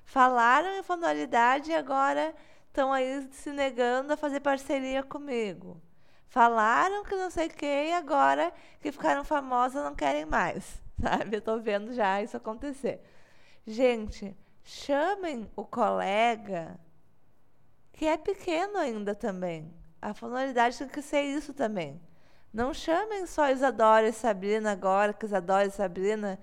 Falaram 0.05 0.76
em 0.76 0.83
fonoridade 0.83 1.70
e 1.70 1.74
agora 1.74 2.35
estão 2.66 2.92
aí 2.92 3.29
se 3.31 3.53
negando 3.53 4.12
a 4.12 4.16
fazer 4.16 4.40
parceria 4.40 5.05
comigo. 5.05 5.81
Falaram 6.26 7.05
que 7.05 7.14
não 7.14 7.31
sei 7.31 7.48
quem, 7.48 7.94
agora 7.94 8.53
que 8.81 8.90
ficaram 8.90 9.22
famosas 9.22 9.85
não 9.85 9.94
querem 9.94 10.24
mais. 10.24 10.83
Sabe? 11.00 11.37
Eu 11.37 11.42
tô 11.42 11.61
vendo 11.61 11.94
já 11.94 12.20
isso 12.20 12.37
acontecer. 12.37 13.00
Gente, 13.64 14.37
chamem 14.62 15.51
o 15.57 15.64
colega 15.64 16.79
que 17.92 18.07
é 18.07 18.16
pequeno 18.16 18.79
ainda 18.79 19.14
também. 19.14 19.73
A 20.01 20.14
fonoridade 20.14 20.79
tem 20.79 20.88
que 20.88 21.03
ser 21.03 21.23
isso 21.23 21.53
também. 21.53 22.01
Não 22.53 22.73
chamem 22.73 23.27
só 23.27 23.51
Isadora 23.51 24.09
e 24.09 24.12
Sabrina 24.12 24.73
agora, 24.73 25.12
que 25.12 25.27
Isadora 25.27 25.66
e 25.66 25.70
Sabrina 25.70 26.40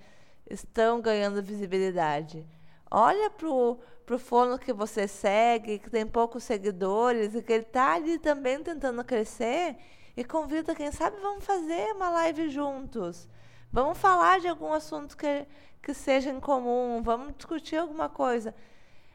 estão 0.50 1.02
ganhando 1.02 1.42
visibilidade. 1.42 2.46
Olha 2.90 3.30
pro, 3.30 3.80
pro 4.06 4.18
fono 4.18 4.58
que 4.58 4.72
você 4.72 5.08
segue, 5.08 5.80
que 5.80 5.90
tem 5.90 6.06
poucos 6.06 6.44
seguidores 6.44 7.36
e 7.36 7.42
que 7.42 7.52
ele 7.52 7.64
está 7.64 7.96
ali 7.96 8.20
também 8.20 8.62
tentando 8.64 9.04
crescer 9.04 9.76
e 10.16 10.24
convida, 10.24 10.74
quem 10.74 10.92
sabe, 10.92 11.18
vamos 11.22 11.46
fazer 11.46 11.94
uma 11.94 12.10
live 12.10 12.50
juntos. 12.50 13.28
Vamos 13.72 13.98
falar 13.98 14.40
de 14.40 14.48
algum 14.48 14.72
assunto 14.72 15.18
que, 15.18 15.46
que 15.88 15.94
seja 15.94 16.30
em 16.30 16.38
comum, 16.38 17.02
vamos 17.02 17.34
discutir 17.38 17.78
alguma 17.78 18.10
coisa. 18.10 18.54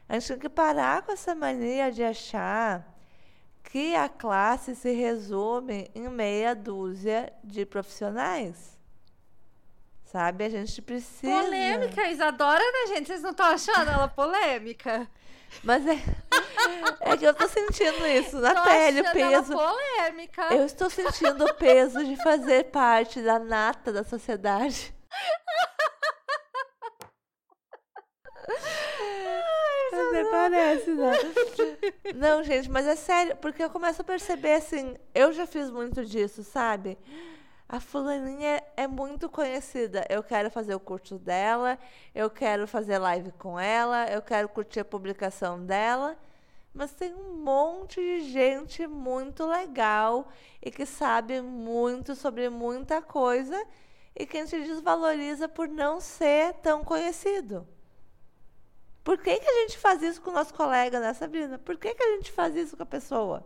A 0.09 0.17
gente 0.17 0.29
tem 0.29 0.39
que 0.39 0.49
parar 0.49 1.03
com 1.03 1.11
essa 1.11 1.35
mania 1.35 1.91
de 1.91 2.03
achar 2.03 2.83
que 3.63 3.95
a 3.95 4.09
classe 4.09 4.75
se 4.75 4.91
resume 4.91 5.91
em 5.93 6.09
meia 6.09 6.55
dúzia 6.55 7.31
de 7.43 7.63
profissionais. 7.63 8.75
Sabe? 10.05 10.45
A 10.45 10.49
gente 10.49 10.81
precisa. 10.81 11.43
Polêmica, 11.43 12.09
Isadora, 12.09 12.63
né, 12.63 12.95
gente? 12.95 13.05
Vocês 13.05 13.21
não 13.21 13.29
estão 13.29 13.45
achando 13.45 13.91
ela 13.91 14.07
polêmica? 14.07 15.07
Mas 15.63 15.85
é, 15.85 15.99
é 17.01 17.17
que 17.17 17.25
eu 17.25 17.35
tô 17.35 17.47
sentindo 17.47 18.07
isso 18.07 18.39
na 18.39 18.55
tô 18.55 18.63
pele, 18.63 19.01
o 19.01 19.11
peso. 19.11 19.53
polêmica. 19.53 20.55
Eu 20.55 20.65
estou 20.65 20.89
sentindo 20.89 21.45
o 21.45 21.53
peso 21.53 22.03
de 22.03 22.15
fazer 22.15 22.65
parte 22.71 23.21
da 23.21 23.37
nata 23.37 23.93
da 23.93 24.03
sociedade. 24.03 24.92
Até 29.93 30.25
parece, 30.25 30.91
né? 30.91 31.11
Não, 32.15 32.43
gente, 32.43 32.69
mas 32.69 32.87
é 32.87 32.95
sério, 32.95 33.35
porque 33.37 33.63
eu 33.63 33.69
começo 33.69 34.01
a 34.01 34.05
perceber 34.05 34.53
assim, 34.53 34.95
eu 35.13 35.31
já 35.31 35.45
fiz 35.45 35.69
muito 35.69 36.03
disso, 36.05 36.43
sabe? 36.43 36.97
A 37.67 37.79
fulaninha 37.79 38.61
é 38.77 38.87
muito 38.87 39.29
conhecida. 39.29 40.05
Eu 40.09 40.21
quero 40.21 40.51
fazer 40.51 40.75
o 40.75 40.79
curso 40.79 41.17
dela, 41.17 41.79
eu 42.13 42.29
quero 42.29 42.67
fazer 42.67 42.97
live 42.99 43.31
com 43.33 43.59
ela, 43.59 44.07
eu 44.11 44.21
quero 44.21 44.47
curtir 44.49 44.81
a 44.81 44.85
publicação 44.85 45.65
dela. 45.65 46.17
Mas 46.73 46.91
tem 46.91 47.13
um 47.13 47.35
monte 47.35 47.95
de 48.01 48.31
gente 48.31 48.85
muito 48.87 49.45
legal 49.45 50.27
e 50.61 50.71
que 50.71 50.85
sabe 50.85 51.41
muito 51.41 52.15
sobre 52.15 52.49
muita 52.49 53.01
coisa 53.01 53.63
e 54.15 54.25
que 54.25 54.37
a 54.37 54.45
gente 54.45 54.67
desvaloriza 54.67 55.47
por 55.47 55.67
não 55.67 55.99
ser 55.99 56.53
tão 56.55 56.83
conhecido. 56.83 57.67
Por 59.03 59.17
que, 59.17 59.37
que 59.37 59.47
a 59.47 59.61
gente 59.61 59.77
faz 59.77 60.01
isso 60.01 60.21
com 60.21 60.29
o 60.29 60.33
nosso 60.33 60.53
colega, 60.53 60.99
né, 60.99 61.13
Sabrina? 61.13 61.59
Por 61.59 61.77
que, 61.77 61.93
que 61.93 62.03
a 62.03 62.15
gente 62.15 62.31
faz 62.31 62.55
isso 62.55 62.77
com 62.77 62.83
a 62.83 62.85
pessoa? 62.85 63.45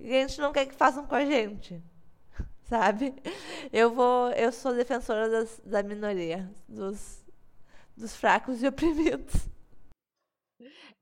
E 0.00 0.14
a 0.16 0.20
gente 0.26 0.40
não 0.40 0.52
quer 0.52 0.66
que 0.66 0.74
façam 0.74 1.06
com 1.06 1.14
a 1.14 1.24
gente. 1.24 1.82
Sabe? 2.64 3.14
Eu 3.72 3.92
vou. 3.92 4.30
Eu 4.32 4.50
sou 4.50 4.74
defensora 4.74 5.28
das, 5.28 5.60
da 5.60 5.82
minoria, 5.82 6.50
dos, 6.68 7.24
dos 7.96 8.16
fracos 8.16 8.62
e 8.62 8.66
oprimidos. 8.66 9.48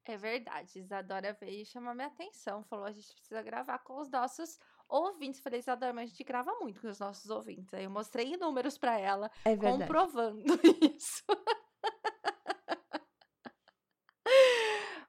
É 0.05 0.17
verdade. 0.17 0.79
Isadora 0.79 1.37
veio 1.41 1.67
chamar 1.67 1.95
minha 1.95 2.07
atenção. 2.07 2.63
Falou: 2.65 2.85
a 2.85 2.93
gente 2.93 3.13
precisa 3.13 3.43
gravar 3.43 3.79
com 3.81 3.99
os 3.99 4.11
nossos 4.11 4.59
ouvintes. 4.89 5.41
Falei, 5.41 5.61
Isadora, 5.61 5.93
mas 5.93 6.05
a 6.05 6.07
gente 6.11 6.25
grava 6.25 6.55
muito 6.61 6.81
com 6.81 6.89
os 6.89 6.99
nossos 6.99 7.29
ouvintes. 7.31 7.75
Aí 7.75 7.85
eu 7.85 7.91
mostrei 7.91 8.37
números 8.37 8.79
para 8.79 8.99
ela, 8.99 9.31
é 9.45 9.57
comprovando 9.57 10.45
isso. 10.95 11.25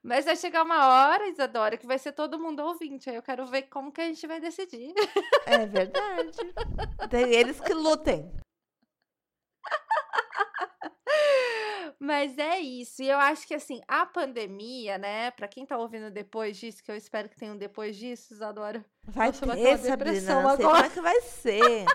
Mas 0.07 0.23
vai 0.23 0.37
chegar 0.37 0.63
uma 0.63 0.87
hora, 0.87 1.27
Isadora, 1.27 1.75
que 1.75 1.85
vai 1.85 1.99
ser 1.99 2.13
todo 2.13 2.39
mundo 2.39 2.63
ouvinte. 2.63 3.09
Aí 3.09 3.17
eu 3.17 3.21
quero 3.21 3.45
ver 3.45 3.63
como 3.63 3.91
que 3.91 3.99
a 3.99 4.05
gente 4.05 4.25
vai 4.25 4.39
decidir. 4.39 4.93
É 5.45 5.65
verdade. 5.65 6.37
Tem 7.09 7.33
eles 7.33 7.59
que 7.59 7.73
lutem. 7.73 8.31
Mas 11.99 12.37
é 12.37 12.57
isso. 12.57 13.03
E 13.03 13.09
eu 13.09 13.17
acho 13.17 13.45
que 13.45 13.53
assim, 13.53 13.81
a 13.85 14.05
pandemia, 14.05 14.97
né, 14.97 15.29
para 15.31 15.45
quem 15.45 15.65
tá 15.65 15.77
ouvindo 15.77 16.09
depois 16.09 16.55
disso, 16.55 16.81
que 16.81 16.89
eu 16.89 16.95
espero 16.95 17.27
que 17.27 17.35
tenham 17.35 17.57
depois 17.57 17.97
disso, 17.97 18.33
Isadora. 18.33 18.85
Vai 19.03 19.33
ter, 19.33 19.37
Sabrina, 19.39 19.97
depressão 19.97 20.41
não 20.41 20.55
sei 20.55 20.65
agora. 20.65 20.83
como 20.83 20.85
é 20.85 20.89
que 20.89 21.01
vai 21.01 21.21
ser. 21.21 21.85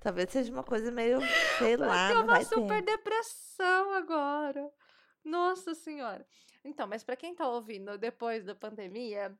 Talvez 0.00 0.30
seja 0.30 0.52
uma 0.52 0.64
coisa 0.64 0.90
meio, 0.90 1.20
sei 1.58 1.76
vai 1.76 1.86
lá, 1.88 2.08
ter 2.08 2.14
uma 2.14 2.24
vai 2.24 2.44
super 2.44 2.82
ter. 2.82 2.96
depressão 2.96 3.92
agora. 3.94 4.68
Nossa 5.24 5.74
senhora. 5.74 6.26
Então, 6.64 6.86
mas 6.86 7.04
para 7.04 7.16
quem 7.16 7.34
tá 7.34 7.46
ouvindo 7.48 7.98
depois 7.98 8.44
da 8.44 8.54
pandemia, 8.54 9.38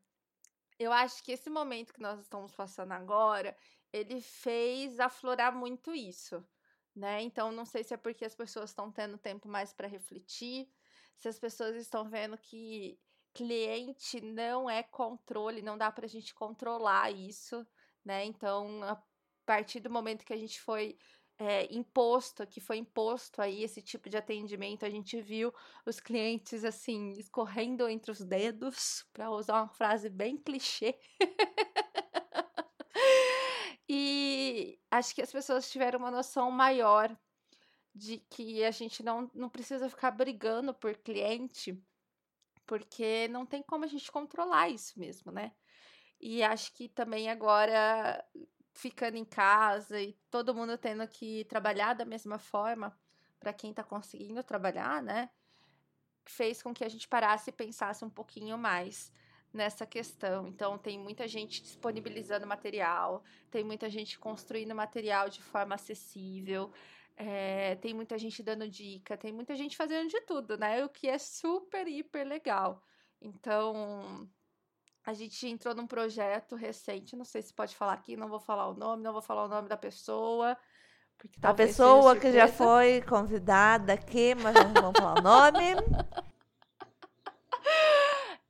eu 0.79 0.93
acho 0.93 1.23
que 1.25 1.33
esse 1.33 1.51
momento 1.51 1.93
que 1.95 2.01
nós 2.01 2.21
estamos 2.21 2.55
passando 2.55 2.93
agora, 2.93 3.57
ele 3.93 4.21
fez 4.21 5.01
aflorar 5.01 5.55
muito 5.57 5.95
isso, 5.95 6.47
né? 6.95 7.23
Então, 7.23 7.53
não 7.53 7.65
sei 7.67 7.85
se 7.85 7.95
é 7.95 7.97
porque 7.97 8.25
as 8.25 8.35
pessoas 8.35 8.71
estão 8.71 8.93
tendo 8.93 9.19
tempo 9.19 9.49
mais 9.49 9.73
para 9.73 9.89
refletir, 9.89 10.71
se 11.17 11.29
as 11.29 11.39
pessoas 11.39 11.77
estão 11.77 12.09
vendo 12.09 12.39
que 12.39 13.01
cliente 13.35 14.21
não 14.21 14.69
é 14.69 14.83
controle, 14.83 15.63
não 15.63 15.79
dá 15.79 15.93
para 15.93 16.07
a 16.07 16.09
gente 16.09 16.35
controlar 16.35 17.11
isso, 17.13 17.67
né? 18.05 18.25
Então, 18.25 18.83
a 18.85 19.03
partir 19.47 19.81
do 19.81 19.91
momento 19.91 20.25
que 20.25 20.33
a 20.33 20.37
gente 20.37 20.61
foi 20.61 20.99
é, 21.41 21.67
imposto, 21.75 22.47
que 22.47 22.61
foi 22.61 22.77
imposto 22.77 23.41
aí 23.41 23.63
esse 23.63 23.81
tipo 23.81 24.11
de 24.11 24.17
atendimento, 24.19 24.85
a 24.85 24.91
gente 24.91 25.19
viu 25.23 25.55
os 25.87 25.99
clientes 25.99 26.67
assim 26.67 27.13
escorrendo 27.13 27.89
entre 27.89 28.11
os 28.11 28.21
dedos, 28.21 29.07
para 29.11 29.31
usar 29.31 29.63
uma 29.63 29.69
frase 29.69 30.11
bem 30.11 30.37
clichê. 30.37 31.01
e 33.89 34.79
acho 34.91 35.15
que 35.15 35.23
as 35.23 35.33
pessoas 35.33 35.71
tiveram 35.71 35.99
uma 35.99 36.11
noção 36.11 36.51
maior 36.51 37.17
de 37.95 38.19
que 38.19 38.63
a 38.63 38.71
gente 38.71 39.03
não, 39.03 39.31
não 39.35 39.49
precisa 39.49 39.89
ficar 39.89 40.11
brigando 40.11 40.75
por 40.75 40.95
cliente, 40.99 41.83
porque 42.67 43.29
não 43.29 43.47
tem 43.47 43.63
como 43.63 43.87
a 43.87 43.89
gente 43.89 44.13
controlar 44.13 44.69
isso 44.69 45.01
mesmo, 45.01 45.33
né? 45.33 45.53
E 46.21 46.43
acho 46.43 46.75
que 46.75 46.87
também 46.87 47.31
agora 47.31 48.23
ficando 48.73 49.17
em 49.17 49.25
casa 49.25 50.01
e 50.01 50.13
todo 50.31 50.55
mundo 50.55 50.77
tendo 50.79 51.07
que 51.07 51.45
trabalhar 51.45 51.95
da 51.95 52.05
mesma 52.05 52.39
forma, 52.39 52.97
para 53.39 53.53
quem 53.53 53.71
está 53.71 53.83
conseguindo 53.83 54.43
trabalhar, 54.43 55.03
né? 55.03 55.31
Fez 56.25 56.63
com 56.63 56.75
que 56.75 56.85
a 56.85 56.89
gente 56.89 57.09
parasse 57.09 57.51
e 57.51 57.53
pensasse 57.53 58.05
um 58.05 58.11
pouquinho 58.11 58.57
mais 58.59 59.13
nessa 59.53 59.87
questão. 59.87 60.47
Então, 60.47 60.79
tem 60.79 60.99
muita 60.99 61.27
gente 61.27 61.63
disponibilizando 61.63 62.47
material, 62.47 63.25
tem 63.51 63.65
muita 63.65 63.89
gente 63.91 64.19
construindo 64.19 64.75
material 64.75 65.29
de 65.29 65.43
forma 65.43 65.75
acessível, 65.75 66.71
é, 67.17 67.75
tem 67.77 67.93
muita 67.93 68.17
gente 68.19 68.43
dando 68.43 68.69
dica, 68.69 69.17
tem 69.17 69.33
muita 69.33 69.57
gente 69.57 69.77
fazendo 69.77 70.09
de 70.09 70.21
tudo, 70.23 70.57
né? 70.57 70.85
O 70.85 70.89
que 70.89 71.09
é 71.09 71.19
super, 71.19 71.87
hiper 71.89 72.27
legal. 72.27 72.83
Então, 73.21 74.29
a 75.05 75.13
gente 75.13 75.47
entrou 75.47 75.75
num 75.75 75.87
projeto 75.87 76.55
recente, 76.55 77.17
não 77.17 77.25
sei 77.25 77.43
se 77.43 77.53
pode 77.53 77.75
falar 77.75 77.95
aqui, 77.95 78.17
não 78.17 78.29
vou 78.29 78.41
falar 78.41 78.69
o 78.69 78.75
nome, 78.75 79.03
não 79.03 79.13
vou 79.13 79.23
falar 79.23 79.45
o 79.45 79.49
nome 79.49 79.69
da 79.69 79.77
pessoa. 79.77 80.57
a 81.43 81.55
pessoa 81.55 82.17
que 82.17 82.33
já 82.33 82.49
foi 82.49 83.01
convidada 83.03 83.95
aqui, 83.95 84.35
mas 84.35 84.55
não 84.55 84.73
vamos 84.75 84.99
falar 84.99 85.19
o 85.19 85.23
nome. 85.23 85.75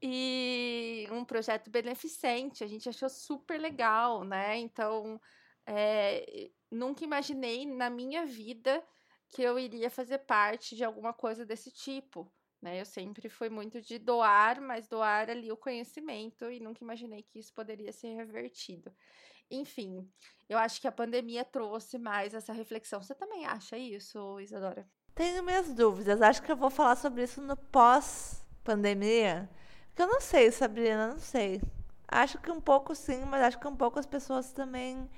E 0.02 1.06
um 1.10 1.24
projeto 1.26 1.68
beneficente, 1.68 2.64
a 2.64 2.66
gente 2.66 2.88
achou 2.88 3.08
super 3.10 3.60
legal, 3.60 4.24
né? 4.24 4.56
Então, 4.56 5.20
é, 5.66 6.50
nunca 6.70 7.04
imaginei 7.04 7.66
na 7.66 7.90
minha 7.90 8.24
vida 8.24 8.82
que 9.28 9.42
eu 9.42 9.58
iria 9.58 9.90
fazer 9.90 10.18
parte 10.20 10.74
de 10.74 10.82
alguma 10.82 11.12
coisa 11.12 11.44
desse 11.44 11.70
tipo. 11.70 12.32
Né? 12.60 12.80
Eu 12.80 12.84
sempre 12.84 13.28
fui 13.28 13.48
muito 13.48 13.80
de 13.80 13.98
doar, 13.98 14.60
mas 14.60 14.86
doar 14.86 15.30
ali 15.30 15.50
o 15.50 15.56
conhecimento 15.56 16.50
e 16.50 16.60
nunca 16.60 16.84
imaginei 16.84 17.22
que 17.22 17.38
isso 17.38 17.52
poderia 17.54 17.92
ser 17.92 18.14
revertido. 18.14 18.92
Enfim, 19.50 20.08
eu 20.48 20.58
acho 20.58 20.80
que 20.80 20.86
a 20.86 20.92
pandemia 20.92 21.44
trouxe 21.44 21.98
mais 21.98 22.34
essa 22.34 22.52
reflexão. 22.52 23.02
Você 23.02 23.14
também 23.14 23.46
acha 23.46 23.76
isso, 23.78 24.38
Isadora? 24.40 24.86
Tenho 25.14 25.42
minhas 25.42 25.72
dúvidas. 25.74 26.22
Acho 26.22 26.42
que 26.42 26.52
eu 26.52 26.56
vou 26.56 26.70
falar 26.70 26.96
sobre 26.96 27.24
isso 27.24 27.40
no 27.40 27.56
pós-pandemia. 27.56 29.50
Porque 29.88 30.02
eu 30.02 30.06
não 30.06 30.20
sei, 30.20 30.50
Sabrina, 30.52 31.08
não 31.08 31.18
sei. 31.18 31.60
Acho 32.06 32.38
que 32.38 32.50
um 32.50 32.60
pouco 32.60 32.94
sim, 32.94 33.24
mas 33.24 33.42
acho 33.42 33.58
que 33.58 33.66
um 33.66 33.76
pouco 33.76 33.98
as 33.98 34.06
pessoas 34.06 34.52
também. 34.52 35.10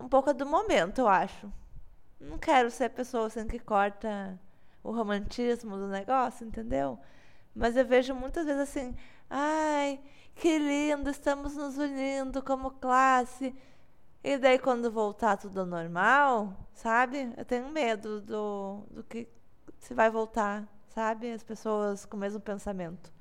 Um 0.00 0.08
pouco 0.08 0.32
do 0.32 0.46
momento, 0.46 1.00
eu 1.00 1.08
acho. 1.08 1.52
Não 2.20 2.38
quero 2.38 2.70
ser 2.70 2.84
a 2.84 2.90
pessoa 2.90 3.26
assim 3.26 3.46
que 3.46 3.58
corta 3.58 4.38
o 4.82 4.92
romantismo 4.92 5.76
do 5.76 5.88
negócio, 5.88 6.46
entendeu? 6.46 6.98
Mas 7.54 7.76
eu 7.76 7.86
vejo 7.86 8.14
muitas 8.14 8.46
vezes 8.46 8.62
assim, 8.62 8.96
ai, 9.28 10.00
que 10.34 10.58
lindo, 10.58 11.10
estamos 11.10 11.56
nos 11.56 11.78
unindo 11.78 12.42
como 12.42 12.70
classe. 12.72 13.54
E 14.24 14.38
daí 14.38 14.58
quando 14.58 14.90
voltar 14.90 15.36
tudo 15.36 15.60
ao 15.60 15.66
normal, 15.66 16.56
sabe? 16.74 17.32
Eu 17.36 17.44
tenho 17.44 17.68
medo 17.70 18.20
do, 18.20 18.84
do 18.90 19.04
que 19.04 19.28
se 19.78 19.94
vai 19.94 20.10
voltar, 20.10 20.66
sabe? 20.88 21.32
As 21.32 21.42
pessoas 21.42 22.04
com 22.04 22.16
o 22.16 22.20
mesmo 22.20 22.40
pensamento. 22.40 23.12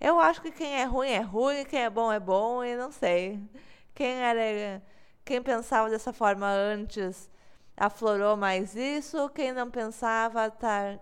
Eu 0.00 0.18
acho 0.20 0.42
que 0.42 0.52
quem 0.52 0.80
é 0.80 0.84
ruim 0.84 1.10
é 1.10 1.20
ruim, 1.20 1.64
quem 1.64 1.80
é 1.80 1.90
bom 1.90 2.12
é 2.12 2.20
bom, 2.20 2.62
e 2.64 2.76
não 2.76 2.90
sei. 2.92 3.40
Quem 3.94 4.08
era 4.22 4.82
quem 5.24 5.42
pensava 5.42 5.88
dessa 5.88 6.12
forma 6.12 6.46
antes 6.46 7.30
aflorou 7.76 8.36
mais 8.36 8.74
isso, 8.74 9.28
quem 9.30 9.52
não 9.52 9.70
pensava 9.70 10.50
tá 10.50 10.98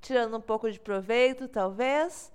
tirando 0.00 0.36
um 0.36 0.40
pouco 0.40 0.70
de 0.70 0.78
proveito, 0.78 1.48
talvez. 1.48 2.32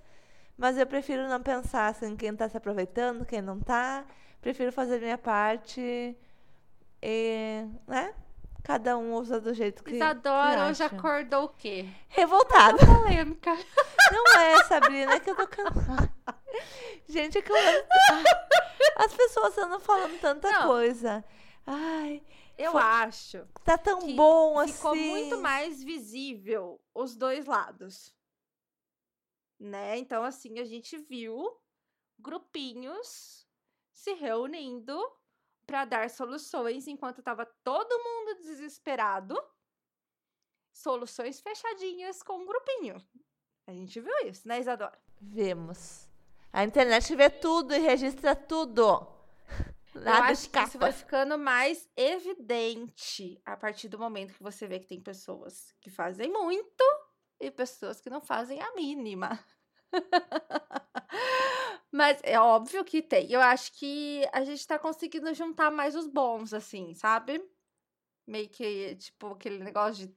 Mas 0.56 0.76
eu 0.76 0.86
prefiro 0.86 1.28
não 1.28 1.42
pensar 1.42 1.86
assim, 1.86 2.16
quem 2.16 2.30
está 2.30 2.48
se 2.48 2.56
aproveitando, 2.56 3.24
quem 3.24 3.40
não 3.40 3.58
está. 3.58 4.04
Prefiro 4.40 4.72
fazer 4.72 5.00
minha 5.00 5.16
parte 5.16 6.16
e, 7.02 7.64
né? 7.86 8.14
Cada 8.62 8.96
um 8.98 9.14
usa 9.14 9.40
do 9.40 9.54
jeito 9.54 9.82
que. 9.82 9.94
Isadora 9.94 10.68
hoje 10.68 10.82
acordou 10.82 11.44
o 11.44 11.48
quê? 11.48 11.86
Revoltada. 12.08 12.78
Polêmica. 12.84 13.56
Não 14.12 14.40
é, 14.40 14.62
Sabrina, 14.64 15.14
é 15.14 15.20
que 15.20 15.30
eu 15.30 15.36
tô 15.36 15.46
cansada. 15.46 16.12
Gente, 17.08 17.38
é 17.38 17.42
que 17.42 17.50
eu. 17.50 17.56
As 18.96 19.14
pessoas 19.14 19.56
andam 19.56 19.80
falando 19.80 20.20
tanta 20.20 20.50
não. 20.50 20.66
coisa. 20.66 21.24
Ai, 21.66 22.22
eu 22.60 22.72
Foi... 22.72 22.82
acho. 22.82 23.46
Tá 23.64 23.78
tão 23.78 24.14
bom 24.14 24.58
assim. 24.58 24.74
Ficou 24.74 24.94
muito 24.94 25.38
mais 25.38 25.82
visível 25.82 26.78
os 26.94 27.16
dois 27.16 27.46
lados. 27.46 28.14
Né? 29.58 29.96
Então, 29.98 30.22
assim, 30.22 30.58
a 30.58 30.64
gente 30.64 30.98
viu 30.98 31.58
grupinhos 32.18 33.46
se 33.92 34.12
reunindo 34.12 35.00
para 35.66 35.86
dar 35.86 36.10
soluções 36.10 36.86
enquanto 36.86 37.22
tava 37.22 37.46
todo 37.64 37.98
mundo 37.98 38.40
desesperado. 38.40 39.42
Soluções 40.72 41.40
fechadinhas 41.40 42.22
com 42.22 42.40
um 42.40 42.46
grupinho. 42.46 43.02
A 43.66 43.72
gente 43.72 44.00
viu 44.00 44.14
isso, 44.26 44.46
né, 44.46 44.60
Isadora? 44.60 44.98
Vemos. 45.18 46.08
A 46.52 46.64
internet 46.64 47.14
vê 47.16 47.30
tudo 47.30 47.74
e 47.74 47.78
registra 47.78 48.36
tudo. 48.36 49.19
Nada 50.04 50.18
eu 50.18 50.24
acho 50.32 50.50
que 50.50 50.58
isso 50.58 50.78
vai 50.78 50.92
ficando 50.92 51.38
mais 51.38 51.88
evidente 51.96 53.40
a 53.44 53.56
partir 53.56 53.88
do 53.88 53.98
momento 53.98 54.34
que 54.34 54.42
você 54.42 54.66
vê 54.66 54.78
que 54.78 54.86
tem 54.86 55.00
pessoas 55.00 55.74
que 55.80 55.90
fazem 55.90 56.30
muito 56.30 56.84
e 57.40 57.50
pessoas 57.50 58.00
que 58.00 58.10
não 58.10 58.20
fazem 58.20 58.60
a 58.60 58.74
mínima. 58.74 59.38
Mas 61.92 62.20
é 62.22 62.38
óbvio 62.38 62.84
que 62.84 63.02
tem. 63.02 63.30
Eu 63.30 63.40
acho 63.40 63.72
que 63.72 64.24
a 64.32 64.44
gente 64.44 64.64
tá 64.66 64.78
conseguindo 64.78 65.32
juntar 65.34 65.70
mais 65.70 65.96
os 65.96 66.06
bons, 66.06 66.54
assim, 66.54 66.94
sabe? 66.94 67.42
Meio 68.26 68.48
que, 68.48 68.94
tipo, 68.96 69.28
aquele 69.28 69.58
negócio 69.58 70.06
de. 70.06 70.16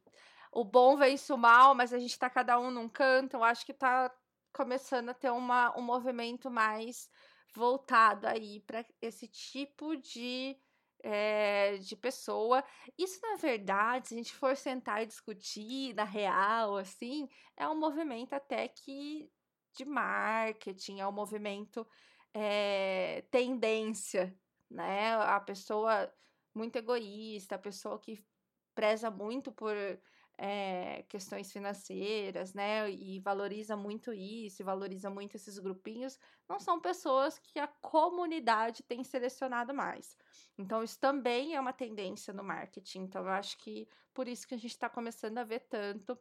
O 0.51 0.63
bom 0.63 0.95
vence 0.95 1.33
o 1.33 1.37
mal, 1.37 1.73
mas 1.73 1.91
a 1.91 1.97
gente 1.97 2.17
tá 2.19 2.29
cada 2.29 2.59
um 2.59 2.69
num 2.69 2.87
canto. 2.87 3.35
Eu 3.35 3.43
acho 3.43 3.65
que 3.65 3.73
tá 3.73 4.13
começando 4.53 5.09
a 5.09 5.13
ter 5.15 5.31
uma, 5.31 5.75
um 5.75 5.81
movimento 5.81 6.51
mais 6.51 7.09
voltado 7.53 8.27
aí 8.27 8.59
para 8.61 8.85
esse 9.01 9.27
tipo 9.27 9.95
de, 9.95 10.57
é, 11.03 11.77
de 11.77 11.95
pessoa. 11.95 12.63
Isso, 12.97 13.19
na 13.21 13.35
verdade, 13.37 14.07
se 14.09 14.13
a 14.15 14.17
gente 14.17 14.33
for 14.33 14.55
sentar 14.57 15.03
e 15.03 15.05
discutir 15.05 15.93
na 15.93 16.03
real, 16.03 16.77
assim, 16.77 17.27
é 17.55 17.67
um 17.67 17.79
movimento 17.79 18.33
até 18.33 18.67
que 18.67 19.31
de 19.75 19.85
marketing, 19.85 20.99
é 20.99 21.07
um 21.07 21.11
movimento 21.11 21.87
é, 22.33 23.23
tendência, 23.31 24.39
né? 24.69 25.15
A 25.15 25.39
pessoa 25.39 26.11
muito 26.53 26.75
egoísta, 26.77 27.55
a 27.55 27.59
pessoa 27.59 27.99
que 27.99 28.23
preza 28.75 29.09
muito 29.09 29.51
por 29.51 29.75
é, 30.37 31.03
questões 31.03 31.51
financeiras, 31.51 32.53
né, 32.53 32.89
e 32.89 33.19
valoriza 33.19 33.75
muito 33.75 34.11
isso, 34.13 34.63
valoriza 34.63 35.09
muito 35.09 35.35
esses 35.35 35.59
grupinhos, 35.59 36.19
não 36.49 36.59
são 36.59 36.79
pessoas 36.79 37.37
que 37.37 37.59
a 37.59 37.67
comunidade 37.67 38.83
tem 38.83 39.03
selecionado 39.03 39.73
mais. 39.73 40.17
Então, 40.57 40.83
isso 40.83 40.99
também 40.99 41.55
é 41.55 41.59
uma 41.59 41.73
tendência 41.73 42.33
no 42.33 42.43
marketing. 42.43 43.01
Então, 43.01 43.23
eu 43.23 43.31
acho 43.31 43.57
que 43.57 43.87
por 44.13 44.27
isso 44.27 44.47
que 44.47 44.55
a 44.55 44.57
gente 44.57 44.71
está 44.71 44.89
começando 44.89 45.37
a 45.37 45.43
ver 45.43 45.61
tanto 45.61 46.17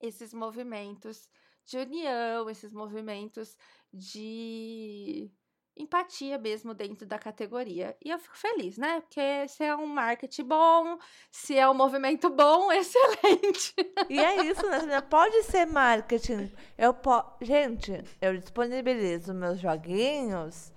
esses 0.00 0.32
movimentos 0.32 1.28
de 1.64 1.78
união, 1.78 2.48
esses 2.48 2.72
movimentos 2.72 3.56
de 3.92 5.30
empatia 5.76 6.38
mesmo 6.38 6.74
dentro 6.74 7.06
da 7.06 7.18
categoria. 7.18 7.96
E 8.04 8.10
eu 8.10 8.18
fico 8.18 8.36
feliz, 8.36 8.76
né? 8.76 9.00
Porque 9.00 9.48
se 9.48 9.64
é 9.64 9.74
um 9.74 9.86
marketing 9.86 10.44
bom, 10.44 10.98
se 11.30 11.56
é 11.56 11.68
um 11.68 11.74
movimento 11.74 12.28
bom, 12.28 12.70
excelente. 12.72 13.74
E 14.08 14.18
é 14.18 14.44
isso, 14.44 14.66
né? 14.68 15.00
Pode 15.00 15.42
ser 15.44 15.66
marketing. 15.66 16.52
Eu 16.76 16.92
po... 16.92 17.24
Gente, 17.40 18.02
eu 18.20 18.36
disponibilizo 18.36 19.32
meus 19.32 19.58
joguinhos 19.58 20.72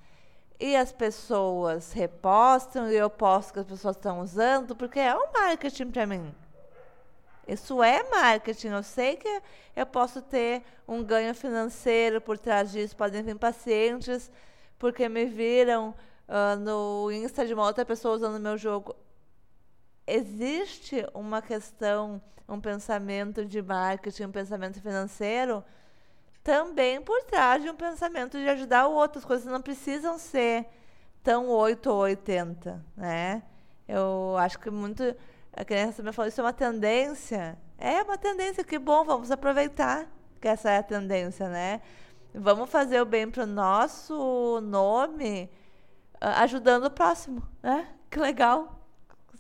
e 0.60 0.76
as 0.76 0.92
pessoas 0.92 1.92
repostam 1.92 2.90
e 2.92 2.96
eu 2.96 3.10
posto 3.10 3.54
que 3.54 3.60
as 3.60 3.66
pessoas 3.66 3.96
estão 3.96 4.22
usando, 4.22 4.76
porque 4.76 5.00
é 5.00 5.16
um 5.16 5.32
marketing 5.34 5.92
para 5.92 6.06
mim. 6.06 6.34
Isso 7.48 7.84
é 7.84 8.02
marketing. 8.10 8.70
Eu 8.70 8.84
sei 8.84 9.18
que 9.18 9.42
eu 9.76 9.86
posso 9.86 10.22
ter 10.22 10.64
um 10.88 11.04
ganho 11.04 11.36
financeiro 11.36 12.22
por 12.22 12.38
trás 12.38 12.72
disso. 12.72 12.96
Podem 12.96 13.22
vir 13.22 13.38
pacientes 13.38 14.32
porque 14.84 15.08
me 15.08 15.24
viram 15.24 15.96
uh, 16.28 16.60
no 16.60 17.10
Insta 17.10 17.48
de 17.48 17.54
uma 17.54 17.64
outra 17.64 17.86
pessoa 17.86 18.16
usando 18.16 18.38
meu 18.38 18.58
jogo. 18.58 18.94
Existe 20.06 21.08
uma 21.14 21.42
questão, 21.42 22.22
um 22.50 22.60
pensamento 22.60 23.46
de 23.46 23.62
marketing, 23.62 24.24
um 24.24 24.32
pensamento 24.34 24.82
financeiro 24.82 25.64
também 26.44 27.02
por 27.02 27.24
trás 27.24 27.64
de 27.64 27.70
um 27.70 27.76
pensamento 27.78 28.38
de 28.38 28.50
ajudar 28.50 28.88
o 28.88 28.94
outro. 28.94 29.20
As 29.20 29.24
coisas 29.24 29.46
não 29.46 29.62
precisam 29.62 30.18
ser 30.18 30.66
tão 31.24 31.48
8 31.48 31.90
ou 31.90 32.00
80, 32.00 32.86
né? 32.98 33.42
Eu 33.88 34.36
acho 34.38 34.60
que 34.60 34.70
muito. 34.70 35.16
A 35.54 35.64
criança 35.64 36.04
me 36.04 36.12
falou, 36.12 36.28
isso 36.28 36.42
é 36.42 36.44
uma 36.44 36.52
tendência. 36.52 37.58
É 37.78 38.04
uma 38.04 38.18
tendência, 38.18 38.66
que 38.66 38.78
bom, 38.78 39.06
vamos 39.06 39.32
aproveitar 39.32 40.10
que 40.42 40.48
essa 40.50 40.70
é 40.72 40.80
a 40.80 40.84
tendência, 40.84 41.48
né? 41.48 41.80
Vamos 42.34 42.70
fazer 42.70 43.00
o 43.02 43.06
bem 43.06 43.30
para 43.30 43.44
o 43.44 43.48
nosso 43.48 44.60
nome, 44.62 45.50
ajudando 46.20 46.86
o 46.86 46.92
próximo, 46.92 47.48
né? 47.62 47.96
Que 48.10 48.20
legal. 48.20 48.80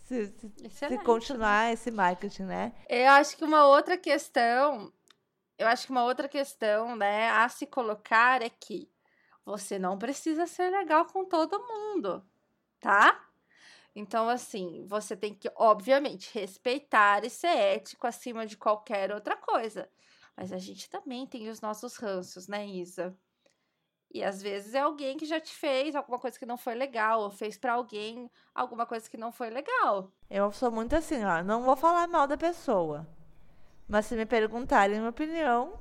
Se, 0.05 0.27
se, 0.27 0.69
se 0.69 0.97
continuar 0.99 1.73
esse 1.73 1.89
marketing, 1.89 2.43
né? 2.43 2.73
Eu 2.87 3.09
acho 3.11 3.35
que 3.37 3.43
uma 3.43 3.65
outra 3.65 3.97
questão, 3.97 4.93
eu 5.57 5.67
acho 5.67 5.85
que 5.85 5.91
uma 5.91 6.03
outra 6.03 6.27
questão, 6.27 6.95
né, 6.95 7.29
a 7.29 7.47
se 7.49 7.65
colocar 7.65 8.41
é 8.41 8.49
que 8.49 8.91
você 9.45 9.79
não 9.79 9.97
precisa 9.97 10.45
ser 10.45 10.69
legal 10.69 11.05
com 11.05 11.25
todo 11.25 11.65
mundo, 11.65 12.23
tá? 12.79 13.19
Então, 13.95 14.27
assim, 14.27 14.85
você 14.87 15.15
tem 15.15 15.33
que, 15.33 15.51
obviamente, 15.55 16.31
respeitar 16.33 17.23
e 17.23 17.29
ser 17.29 17.55
ético 17.55 18.07
acima 18.07 18.45
de 18.45 18.57
qualquer 18.57 19.11
outra 19.11 19.35
coisa. 19.35 19.89
Mas 20.35 20.51
a 20.51 20.57
gente 20.57 20.89
também 20.89 21.27
tem 21.27 21.49
os 21.49 21.61
nossos 21.61 21.95
ranços, 21.95 22.47
né, 22.47 22.65
Isa? 22.67 23.15
E 24.11 24.23
às 24.23 24.41
vezes 24.41 24.73
é 24.75 24.79
alguém 24.79 25.17
que 25.17 25.25
já 25.25 25.39
te 25.39 25.53
fez 25.53 25.95
alguma 25.95 26.19
coisa 26.19 26.37
que 26.37 26.45
não 26.45 26.57
foi 26.57 26.75
legal, 26.75 27.21
ou 27.21 27.31
fez 27.31 27.57
para 27.57 27.73
alguém 27.73 28.29
alguma 28.53 28.85
coisa 28.85 29.09
que 29.09 29.17
não 29.17 29.31
foi 29.31 29.49
legal. 29.49 30.11
Eu 30.29 30.51
sou 30.51 30.71
muito 30.71 30.95
assim, 30.95 31.23
ó, 31.23 31.43
não 31.43 31.63
vou 31.63 31.75
falar 31.75 32.07
mal 32.07 32.27
da 32.27 32.37
pessoa. 32.37 33.07
Mas 33.87 34.05
se 34.05 34.15
me 34.15 34.25
perguntarem 34.25 34.97
minha 34.97 35.09
opinião, 35.09 35.79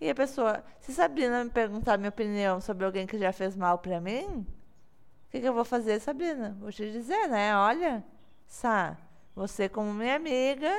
e 0.00 0.10
a 0.10 0.14
pessoa, 0.14 0.64
se 0.80 0.92
Sabrina 0.92 1.44
me 1.44 1.50
perguntar 1.50 1.96
minha 1.96 2.10
opinião 2.10 2.60
sobre 2.60 2.84
alguém 2.84 3.06
que 3.06 3.18
já 3.18 3.32
fez 3.32 3.56
mal 3.56 3.78
para 3.78 4.00
mim, 4.00 4.46
o 5.26 5.30
que, 5.30 5.40
que, 5.40 5.48
eu 5.48 5.54
vou 5.54 5.64
fazer, 5.64 6.00
Sabrina? 6.00 6.56
Vou 6.60 6.70
te 6.70 6.90
dizer, 6.90 7.28
né? 7.28 7.56
Olha, 7.56 8.04
Sá, 8.46 8.96
você 9.34 9.68
como 9.68 9.92
minha 9.92 10.16
amiga, 10.16 10.70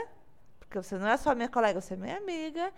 porque 0.75 0.83
você 0.83 0.97
não 0.97 1.07
é 1.07 1.15
só 1.15 1.33
minha 1.33 1.47
colega, 1.47 1.79
você 1.79 1.93
é 1.93 1.97
minha 1.97 2.17
amiga. 2.17 2.71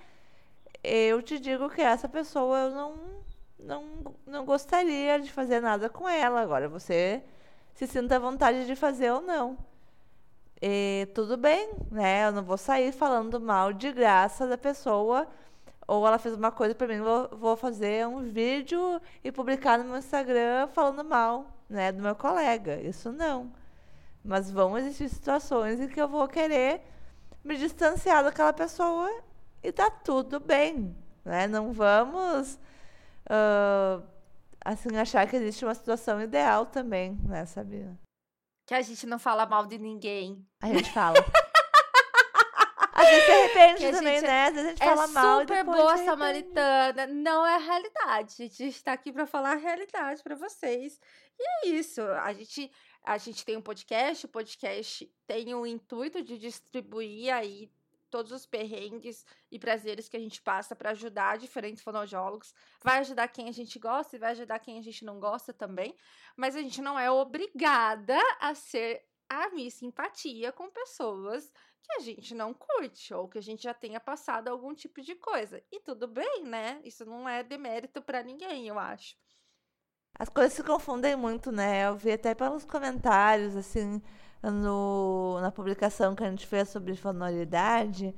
Eu 0.83 1.21
te 1.21 1.39
digo 1.39 1.67
que 1.69 1.81
essa 1.81 2.07
pessoa 2.07 2.59
eu 2.59 2.71
não, 2.71 2.95
não, 3.59 4.15
não 4.25 4.45
gostaria 4.45 5.19
de 5.19 5.31
fazer 5.31 5.59
nada 5.59 5.89
com 5.89 6.07
ela. 6.07 6.41
Agora 6.41 6.69
você 6.69 7.23
se 7.73 7.87
sinta 7.87 8.17
à 8.17 8.19
vontade 8.19 8.67
de 8.67 8.75
fazer 8.75 9.11
ou 9.11 9.21
não. 9.21 9.57
E 10.61 11.07
tudo 11.15 11.37
bem, 11.37 11.69
né? 11.89 12.27
Eu 12.27 12.31
não 12.31 12.43
vou 12.43 12.57
sair 12.57 12.91
falando 12.91 13.39
mal 13.39 13.73
de 13.73 13.91
graça 13.91 14.45
da 14.45 14.57
pessoa. 14.57 15.27
Ou 15.87 16.05
ela 16.05 16.19
fez 16.19 16.35
uma 16.35 16.51
coisa 16.51 16.75
para 16.75 16.87
mim, 16.87 16.99
vou, 16.99 17.29
vou 17.31 17.55
fazer 17.55 18.05
um 18.07 18.21
vídeo 18.21 19.01
e 19.23 19.31
publicar 19.31 19.79
no 19.79 19.85
meu 19.85 19.97
Instagram 19.97 20.67
falando 20.67 21.03
mal, 21.03 21.47
né, 21.69 21.91
do 21.91 22.03
meu 22.03 22.13
colega. 22.13 22.75
Isso 22.81 23.11
não. 23.11 23.51
Mas 24.23 24.51
vão 24.51 24.77
existir 24.77 25.09
situações 25.09 25.79
em 25.79 25.87
que 25.87 25.99
eu 26.01 26.07
vou 26.07 26.27
querer 26.27 26.81
me 27.47 27.57
distanciar 27.57 28.23
daquela 28.23 28.53
pessoa 28.53 29.09
e 29.63 29.71
tá 29.71 29.89
tudo 29.89 30.39
bem, 30.39 30.95
né? 31.23 31.47
Não 31.47 31.71
vamos 31.71 32.59
uh, 33.25 34.03
assim 34.63 34.95
achar 34.97 35.27
que 35.27 35.35
existe 35.37 35.63
uma 35.63 35.73
situação 35.73 36.21
ideal 36.21 36.65
também, 36.65 37.17
né, 37.23 37.45
Sabina? 37.45 37.97
Que 38.67 38.73
a 38.73 38.81
gente 38.81 39.07
não 39.07 39.17
fala 39.17 39.45
mal 39.45 39.65
de 39.65 39.77
ninguém. 39.77 40.45
A 40.61 40.67
gente 40.67 40.91
fala. 40.91 41.17
Às 42.93 43.07
vezes 43.09 43.25
se 43.25 43.31
arrepende 43.31 43.91
também, 43.91 44.21
né? 44.21 44.45
Às 44.47 44.53
vezes 44.53 44.65
a 44.65 44.69
gente 44.71 44.83
é 44.83 44.85
fala 44.85 45.07
mal. 45.07 45.37
É 45.37 45.41
super 45.41 45.63
boa 45.63 45.97
samaritana. 45.97 47.07
Não 47.07 47.45
é 47.45 47.55
a 47.55 47.59
realidade. 47.59 48.33
A 48.33 48.43
gente 48.43 48.63
está 48.65 48.93
aqui 48.93 49.13
para 49.13 49.27
falar 49.27 49.51
a 49.51 49.55
realidade 49.55 50.23
para 50.23 50.35
vocês. 50.35 50.99
E 51.39 51.67
é 51.67 51.69
isso. 51.69 52.01
A 52.01 52.33
gente 52.33 52.71
a 53.07 53.17
gente 53.17 53.45
tem 53.45 53.55
um 53.55 53.61
podcast, 53.61 54.25
o 54.25 54.29
podcast 54.29 55.09
tem 55.25 55.55
o 55.55 55.65
intuito 55.65 56.21
de 56.21 56.37
distribuir 56.37 57.33
aí 57.33 57.71
todos 58.09 58.33
os 58.33 58.45
perrengues 58.45 59.25
e 59.49 59.57
prazeres 59.57 60.09
que 60.09 60.17
a 60.17 60.19
gente 60.19 60.41
passa 60.41 60.75
para 60.75 60.89
ajudar 60.89 61.37
diferentes 61.37 61.81
fonoaudiólogos. 61.81 62.53
Vai 62.83 62.99
ajudar 62.99 63.29
quem 63.29 63.47
a 63.47 63.53
gente 63.53 63.79
gosta 63.79 64.17
e 64.17 64.19
vai 64.19 64.31
ajudar 64.31 64.59
quem 64.59 64.77
a 64.77 64.81
gente 64.81 65.05
não 65.05 65.21
gosta 65.21 65.53
também, 65.53 65.95
mas 66.35 66.57
a 66.57 66.61
gente 66.61 66.81
não 66.81 66.99
é 66.99 67.09
obrigada 67.09 68.19
a 68.41 68.53
ser 68.53 69.05
a 69.29 69.49
minha 69.51 69.71
simpatia 69.71 70.51
com 70.51 70.69
pessoas 70.69 71.49
que 71.81 71.93
a 71.93 71.99
gente 71.99 72.35
não 72.35 72.53
curte 72.53 73.13
ou 73.13 73.29
que 73.29 73.37
a 73.37 73.41
gente 73.41 73.63
já 73.63 73.73
tenha 73.73 74.01
passado 74.01 74.49
algum 74.49 74.73
tipo 74.73 75.01
de 75.01 75.15
coisa. 75.15 75.63
E 75.71 75.79
tudo 75.79 76.09
bem, 76.09 76.43
né? 76.43 76.81
Isso 76.83 77.05
não 77.05 77.27
é 77.27 77.41
demérito 77.41 78.01
para 78.01 78.21
ninguém, 78.21 78.67
eu 78.67 78.77
acho. 78.77 79.15
As 80.17 80.29
coisas 80.29 80.53
se 80.53 80.63
confundem 80.63 81.15
muito, 81.15 81.51
né? 81.51 81.87
Eu 81.87 81.95
vi 81.95 82.11
até 82.11 82.33
pelos 82.33 82.65
comentários, 82.65 83.55
assim, 83.55 84.01
no, 84.41 85.39
na 85.41 85.51
publicação 85.51 86.15
que 86.15 86.23
a 86.23 86.29
gente 86.29 86.47
fez 86.47 86.69
sobre 86.69 86.95
fonoridade, 86.95 88.15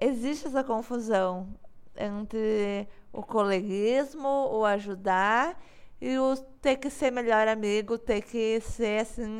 existe 0.00 0.46
essa 0.46 0.64
confusão 0.64 1.48
entre 1.96 2.88
o 3.12 3.22
coleguismo, 3.22 4.28
o 4.28 4.64
ajudar 4.64 5.60
e 6.00 6.18
o 6.18 6.36
ter 6.60 6.76
que 6.76 6.90
ser 6.90 7.12
melhor 7.12 7.46
amigo, 7.46 7.98
ter 7.98 8.22
que 8.22 8.60
ser 8.60 9.02
assim, 9.02 9.38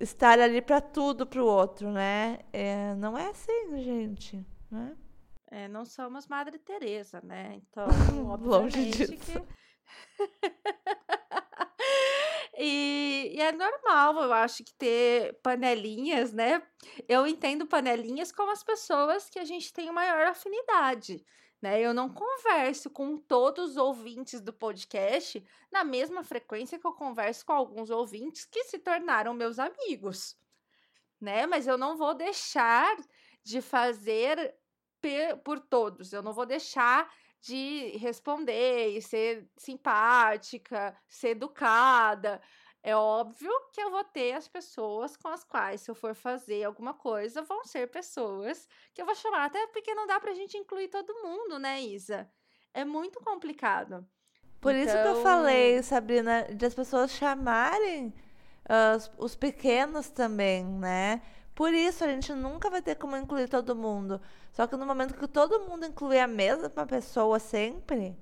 estar 0.00 0.40
ali 0.40 0.60
para 0.60 0.80
tudo 0.80 1.26
para 1.26 1.42
o 1.42 1.46
outro, 1.46 1.90
né? 1.92 2.40
É, 2.52 2.94
não 2.96 3.16
é 3.16 3.28
assim, 3.28 3.82
gente, 3.82 4.44
né? 4.70 4.96
É, 5.50 5.68
não 5.68 5.84
somos 5.84 6.26
Madre 6.26 6.58
Teresa, 6.58 7.20
né? 7.22 7.60
Então, 7.62 7.86
longe 8.42 8.90
disso. 8.90 9.12
Que 9.16 9.40
e, 12.58 13.32
e, 13.34 13.40
é 13.40 13.52
normal, 13.52 14.22
eu 14.22 14.32
acho 14.32 14.64
que 14.64 14.74
ter 14.74 15.38
panelinhas, 15.42 16.32
né? 16.32 16.62
Eu 17.08 17.26
entendo 17.26 17.66
panelinhas 17.66 18.32
como 18.32 18.52
as 18.52 18.62
pessoas 18.62 19.28
que 19.28 19.38
a 19.38 19.44
gente 19.44 19.72
tem 19.72 19.90
maior 19.90 20.26
afinidade. 20.26 21.24
Né? 21.60 21.80
Eu 21.80 21.94
não 21.94 22.12
converso 22.12 22.90
com 22.90 23.16
todos 23.16 23.70
os 23.70 23.76
ouvintes 23.78 24.42
do 24.42 24.52
podcast 24.52 25.42
na 25.72 25.82
mesma 25.82 26.22
frequência 26.22 26.78
que 26.78 26.86
eu 26.86 26.92
converso 26.92 27.46
com 27.46 27.52
alguns 27.52 27.88
ouvintes 27.88 28.44
que 28.44 28.64
se 28.64 28.78
tornaram 28.78 29.32
meus 29.32 29.58
amigos, 29.58 30.36
né? 31.18 31.46
Mas 31.46 31.66
eu 31.66 31.78
não 31.78 31.96
vou 31.96 32.12
deixar 32.12 32.94
de 33.42 33.62
fazer 33.62 34.54
por 35.42 35.60
todos. 35.60 36.12
Eu 36.12 36.22
não 36.22 36.32
vou 36.32 36.46
deixar 36.46 37.10
de 37.44 37.98
responder 37.98 38.96
e 38.96 39.02
ser 39.02 39.46
simpática, 39.54 40.96
ser 41.06 41.30
educada. 41.30 42.40
É 42.82 42.96
óbvio 42.96 43.50
que 43.72 43.80
eu 43.80 43.90
vou 43.90 44.02
ter 44.02 44.32
as 44.32 44.48
pessoas 44.48 45.14
com 45.16 45.28
as 45.28 45.44
quais, 45.44 45.82
se 45.82 45.90
eu 45.90 45.94
for 45.94 46.14
fazer 46.14 46.64
alguma 46.64 46.94
coisa, 46.94 47.42
vão 47.42 47.62
ser 47.64 47.90
pessoas 47.90 48.66
que 48.94 49.00
eu 49.00 49.06
vou 49.06 49.14
chamar, 49.14 49.44
até 49.44 49.66
porque 49.68 49.94
não 49.94 50.06
dá 50.06 50.18
pra 50.18 50.32
gente 50.32 50.56
incluir 50.56 50.88
todo 50.88 51.22
mundo, 51.22 51.58
né, 51.58 51.82
Isa? 51.82 52.30
É 52.72 52.84
muito 52.84 53.20
complicado. 53.20 54.06
Por 54.60 54.74
então... 54.74 54.82
isso 54.82 54.92
que 54.92 55.08
eu 55.08 55.10
então 55.10 55.22
falei, 55.22 55.82
Sabrina, 55.82 56.44
de 56.44 56.64
as 56.64 56.74
pessoas 56.74 57.10
chamarem 57.10 58.08
uh, 58.68 58.96
os, 58.96 59.12
os 59.18 59.34
pequenos 59.36 60.08
também, 60.08 60.64
né? 60.64 61.20
Por 61.54 61.72
isso 61.72 62.04
a 62.04 62.08
gente 62.08 62.32
nunca 62.32 62.68
vai 62.68 62.82
ter 62.82 62.96
como 62.96 63.16
incluir 63.16 63.48
todo 63.48 63.76
mundo. 63.76 64.20
Só 64.52 64.66
que 64.66 64.76
no 64.76 64.84
momento 64.84 65.14
que 65.14 65.28
todo 65.28 65.68
mundo 65.68 65.86
inclui 65.86 66.18
a 66.18 66.26
mesma 66.26 66.86
pessoa 66.86 67.38
sempre, 67.38 68.16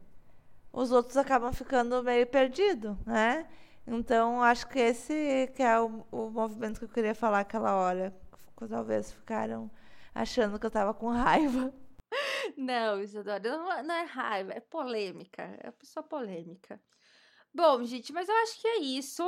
os 0.73 0.93
outros 0.93 1.17
acabam 1.17 1.53
ficando 1.53 2.03
meio 2.03 2.27
perdidos, 2.27 2.97
né? 3.07 3.49
Então, 3.87 4.43
acho 4.43 4.69
que 4.69 4.79
esse 4.79 5.51
que 5.57 5.63
é 5.63 5.81
o, 5.81 6.07
o 6.11 6.31
movimento 6.31 6.79
que 6.79 6.85
eu 6.85 6.89
queria 6.89 7.15
falar 7.15 7.41
aquela 7.41 7.75
hora. 7.75 8.15
Talvez 8.69 9.13
ficaram 9.13 9.69
achando 10.15 10.59
que 10.59 10.65
eu 10.65 10.69
estava 10.69 10.95
com 10.95 11.09
raiva. 11.09 11.73
Não, 12.57 13.01
Isadora, 13.01 13.41
não, 13.41 13.83
não 13.85 13.95
é 13.95 14.05
raiva, 14.05 14.53
é 14.53 14.61
polêmica. 14.61 15.43
É 15.61 15.71
pessoa 15.71 16.03
polêmica. 16.03 16.81
Bom, 17.55 17.83
gente, 17.85 18.13
mas 18.13 18.29
eu 18.29 18.35
acho 18.37 18.61
que 18.61 18.69
é 18.69 18.79
isso. 18.81 19.23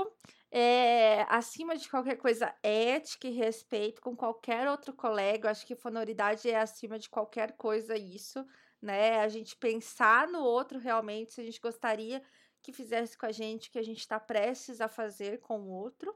É, 0.57 1.27
acima 1.29 1.77
de 1.77 1.89
qualquer 1.89 2.15
coisa, 2.15 2.55
ética 2.63 3.27
e 3.27 3.33
respeito 3.33 4.01
com 4.01 4.15
qualquer 4.15 4.69
outro 4.69 4.93
colega. 4.93 5.49
Eu 5.49 5.51
acho 5.51 5.67
que 5.67 5.75
fonoridade 5.75 6.49
é 6.49 6.57
acima 6.57 6.97
de 6.97 7.11
qualquer 7.11 7.57
coisa 7.57 7.97
isso, 7.97 8.47
né? 8.81 9.19
A 9.19 9.29
gente 9.29 9.57
pensar 9.57 10.29
no 10.29 10.45
outro 10.45 10.79
realmente, 10.79 11.33
se 11.33 11.41
a 11.41 11.45
gente 11.45 11.61
gostaria 11.61 12.23
que 12.63 12.73
fizesse 12.73 13.19
com 13.19 13.27
a 13.27 13.33
gente 13.33 13.69
o 13.69 13.73
que 13.73 13.81
a 13.81 13.83
gente 13.83 13.99
está 13.99 14.21
prestes 14.21 14.81
a 14.81 14.87
fazer 14.87 15.41
com 15.41 15.59
o 15.59 15.71
outro. 15.71 16.15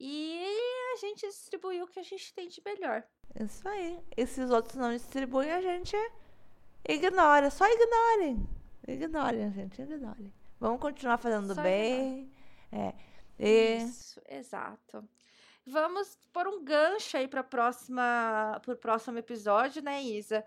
E 0.00 0.42
a 0.94 0.96
gente 1.00 1.26
distribuir 1.26 1.84
o 1.84 1.86
que 1.86 2.00
a 2.00 2.02
gente 2.02 2.32
tem 2.32 2.48
de 2.48 2.62
melhor. 2.64 3.04
Isso 3.38 3.68
aí. 3.68 4.02
E 4.16 4.26
se 4.26 4.40
os 4.40 4.50
outros 4.50 4.76
não 4.76 4.90
distribuem, 4.90 5.52
a 5.52 5.60
gente 5.60 5.94
ignora. 6.88 7.50
Só 7.50 7.66
ignorem. 7.70 8.48
Ignorem, 8.88 9.52
gente. 9.52 9.82
Ignorem. 9.82 10.32
Vamos 10.58 10.80
continuar 10.80 11.18
fazendo 11.18 11.54
Só 11.54 11.62
bem. 11.62 12.32
É. 12.72 12.94
E 13.38 13.76
Isso, 13.76 14.20
exato. 14.28 15.06
Vamos 15.66 16.18
pôr 16.32 16.46
um 16.46 16.62
gancho 16.62 17.16
aí 17.16 17.26
para 17.26 17.42
próxima, 17.42 18.60
pro 18.62 18.76
próximo 18.76 19.18
episódio, 19.18 19.82
né, 19.82 20.02
Isa? 20.02 20.44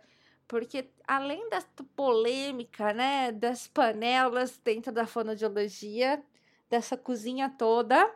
Porque 0.47 0.89
além 1.07 1.49
da 1.49 1.61
polêmica, 1.95 2.93
né, 2.93 3.31
das 3.31 3.67
panelas 3.67 4.57
dentro 4.63 4.91
da 4.91 5.05
fonoaudiologia, 5.05 6.23
dessa 6.69 6.95
cozinha 6.95 7.49
toda, 7.49 8.09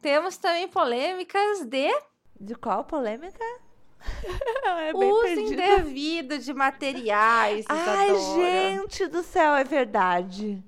temos 0.00 0.36
também 0.36 0.68
polêmicas 0.68 1.64
de 1.64 1.88
de 2.38 2.54
qual 2.54 2.84
polêmica? 2.84 3.42
é 4.90 4.94
uso 4.94 5.40
indevido 5.40 6.38
de 6.38 6.52
materiais, 6.52 7.64
Ai, 7.68 8.10
gente 8.34 9.06
do 9.06 9.22
céu, 9.22 9.54
é 9.54 9.64
verdade. 9.64 10.62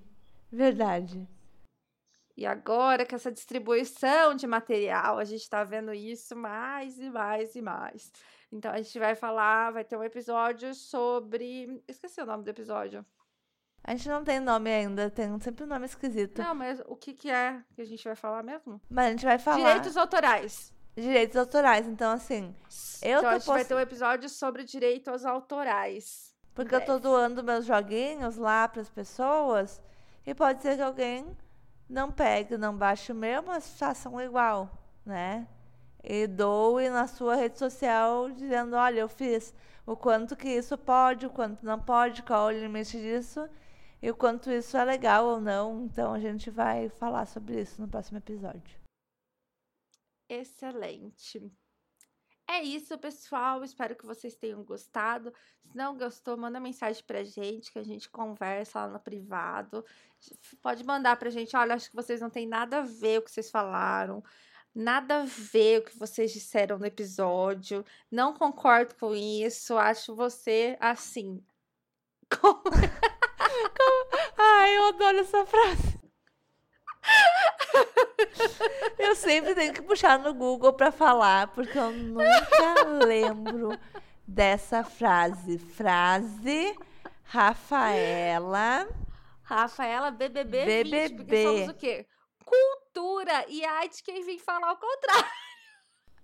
Verdade. 0.51 1.29
E 2.37 2.45
agora 2.45 3.07
com 3.07 3.17
essa 3.17 3.33
distribuição 3.33 4.35
de 4.35 4.47
material, 4.47 5.19
a 5.19 5.25
gente 5.25 5.41
está 5.43 5.65
vendo 5.65 5.95
isso 5.95 6.37
mais 6.37 6.99
e 6.99 7.09
mais 7.09 7.55
e 7.57 7.63
mais. 7.63 8.13
Então 8.53 8.71
a 8.71 8.77
gente 8.77 8.99
vai 8.99 9.15
falar, 9.15 9.73
vai 9.73 9.85
ter 9.85 9.97
um 9.97 10.05
episódio 10.05 10.75
sobre. 10.75 11.83
Esqueci 11.89 12.21
o 12.21 12.27
nome 12.27 12.45
do 12.45 12.51
episódio. 12.51 13.05
A 13.83 13.93
gente 13.93 14.09
não 14.09 14.23
tem 14.25 14.41
nome 14.41 14.69
ainda, 14.71 15.09
tem 15.09 15.39
sempre 15.41 15.65
um 15.65 15.67
nome 15.69 15.87
esquisito. 15.87 16.43
Não, 16.43 16.55
mas 16.55 16.83
o 16.87 16.97
que, 16.97 17.15
que 17.15 17.31
é 17.31 17.63
que 17.75 17.81
a 17.83 17.85
gente 17.85 18.03
vai 18.05 18.17
falar 18.17 18.43
mesmo? 18.43 18.81
Mas 18.91 19.07
a 19.07 19.11
gente 19.11 19.25
vai 19.25 19.39
falar 19.39 19.57
Direitos 19.59 19.97
autorais. 19.97 20.75
direitos 20.97 21.37
autorais. 21.37 21.87
Então, 21.87 22.11
assim, 22.11 22.55
eu 23.01 23.19
então 23.19 23.31
a 23.31 23.39
gente 23.39 23.47
vai 23.47 23.59
post- 23.59 23.69
ter 23.69 23.75
um 23.77 23.81
episódio 23.81 24.29
sobre 24.29 24.65
direitos 24.65 25.25
autorais. 25.25 26.35
Porque 26.55 26.75
eu 26.75 26.85
tô 26.85 26.99
doando 26.99 27.45
meus 27.45 27.65
joguinhos 27.65 28.37
lá 28.37 28.67
pras 28.67 28.91
pessoas. 28.91 29.81
E 30.27 30.35
pode 30.35 30.63
ser 30.63 30.77
que 30.77 30.83
alguém 30.83 31.37
não 31.89 32.11
pegue, 32.11 32.57
não 32.57 32.77
baixe 32.77 33.13
o 33.13 33.15
meu, 33.15 33.43
mas 33.43 33.79
façam 33.79 34.21
igual, 34.21 34.71
né? 35.05 35.47
E 36.03 36.27
doe 36.27 36.89
na 36.89 37.07
sua 37.07 37.37
rede 37.37 37.59
social 37.59 38.31
dizendo, 38.31 38.77
olha, 38.77 39.01
eu 39.01 39.09
fiz 39.09 39.55
o 39.85 39.97
quanto 39.97 40.37
que 40.37 40.49
isso 40.49 40.77
pode, 40.77 41.27
o 41.27 41.31
quanto 41.31 41.65
não 41.65 41.81
pode, 41.81 42.23
qual 42.23 42.47
o 42.47 42.51
limite 42.51 42.99
disso 42.99 43.49
e 44.03 44.11
o 44.11 44.17
quanto 44.17 44.51
isso 44.51 44.77
é 44.77 44.85
legal 44.85 45.27
ou 45.27 45.41
não. 45.41 45.85
Então 45.85 46.13
a 46.13 46.21
gente 46.21 46.51
vai 46.51 46.89
falar 46.89 47.27
sobre 47.27 47.61
isso 47.61 47.81
no 47.81 47.89
próximo 47.89 48.19
episódio. 48.19 48.79
Excelente. 50.29 51.53
É 52.49 52.63
isso, 52.63 52.97
pessoal. 52.99 53.65
Espero 53.65 53.97
que 53.97 54.07
vocês 54.07 54.37
tenham 54.37 54.63
gostado. 54.63 55.33
Se 55.65 55.77
não 55.77 55.97
gostou, 55.97 56.37
manda 56.37 56.61
mensagem 56.61 57.03
pra 57.05 57.25
gente, 57.25 57.73
que 57.73 57.79
a 57.79 57.85
gente 57.85 58.09
conversa 58.09 58.81
lá 58.81 58.89
no 58.89 59.01
privado. 59.01 59.85
Pode 60.63 60.85
mandar 60.85 61.17
pra 61.17 61.31
gente. 61.31 61.57
Olha, 61.57 61.75
acho 61.75 61.91
que 61.91 61.97
vocês 61.97 62.21
não 62.21 62.31
têm 62.31 62.47
nada 62.47 62.79
a 62.79 62.83
ver 62.83 63.19
o 63.19 63.23
que 63.23 63.31
vocês 63.31 63.51
falaram. 63.51 64.23
Nada 64.75 65.23
a 65.23 65.25
ver 65.25 65.81
o 65.81 65.85
que 65.85 65.99
vocês 65.99 66.33
disseram 66.33 66.79
no 66.79 66.87
episódio. 66.87 67.85
Não 68.11 68.33
concordo 68.35 68.95
com 68.95 69.15
isso. 69.15 69.77
Acho 69.77 70.15
você 70.15 70.77
assim. 70.81 71.43
Ai, 74.39 74.77
eu 74.77 74.87
adoro 74.89 75.19
essa 75.19 75.47
frase. 75.47 75.97
Eu 78.99 79.15
sempre 79.15 79.55
tenho 79.55 79.73
que 79.73 79.83
puxar 79.83 80.19
no 80.19 80.35
Google 80.35 80.73
pra 80.73 80.91
falar, 80.91 81.49
porque 81.49 81.79
eu 81.79 81.93
nunca 81.93 82.83
lembro 83.05 83.79
dessa 84.27 84.83
frase. 84.83 85.59
Frase 85.59 86.77
Rafaela. 87.25 88.89
Rafaela, 89.43 90.11
BBB, 90.11 90.83
20, 90.83 91.15
porque 91.15 91.25
BBB. 91.25 91.45
somos 91.45 91.69
o 91.69 91.75
quê? 91.75 92.07
Cultura 92.45 93.45
e 93.49 93.65
arte 93.65 94.03
quem 94.03 94.25
vem 94.25 94.39
falar 94.39 94.73
o 94.73 94.77
contrário. 94.77 95.31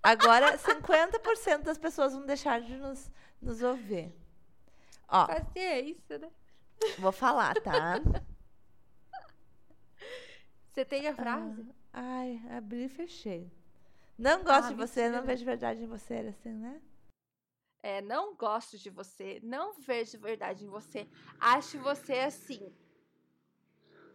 Agora, 0.02 0.58
50% 0.58 1.62
das 1.62 1.78
pessoas 1.78 2.12
vão 2.12 2.26
deixar 2.26 2.60
de 2.60 2.76
nos, 2.76 3.10
nos 3.40 3.62
ouvir. 3.62 4.12
Ó, 5.08 5.26
Paciência, 5.26 6.18
né? 6.18 6.28
vou 6.98 7.12
falar, 7.12 7.54
tá? 7.60 8.00
Você 10.72 10.84
tem 10.86 11.06
a 11.06 11.14
frase? 11.14 11.66
Ai, 11.92 12.40
abri 12.50 12.84
e 12.84 12.88
fechei. 12.88 13.52
Não 14.18 14.42
gosto 14.42 14.66
Ah, 14.66 14.68
de 14.70 14.74
você, 14.74 15.02
não 15.02 15.16
mentira. 15.18 15.26
vejo 15.26 15.44
verdade 15.44 15.82
em 15.82 15.86
você, 15.86 16.14
era 16.14 16.30
assim, 16.30 16.54
né? 16.54 16.80
É, 17.82 18.00
não 18.00 18.34
gosto 18.34 18.78
de 18.78 18.88
você, 18.88 19.38
não 19.42 19.74
vejo 19.74 20.18
verdade 20.18 20.64
em 20.64 20.68
você, 20.68 21.06
acho 21.38 21.78
você 21.80 22.14
assim. 22.20 22.74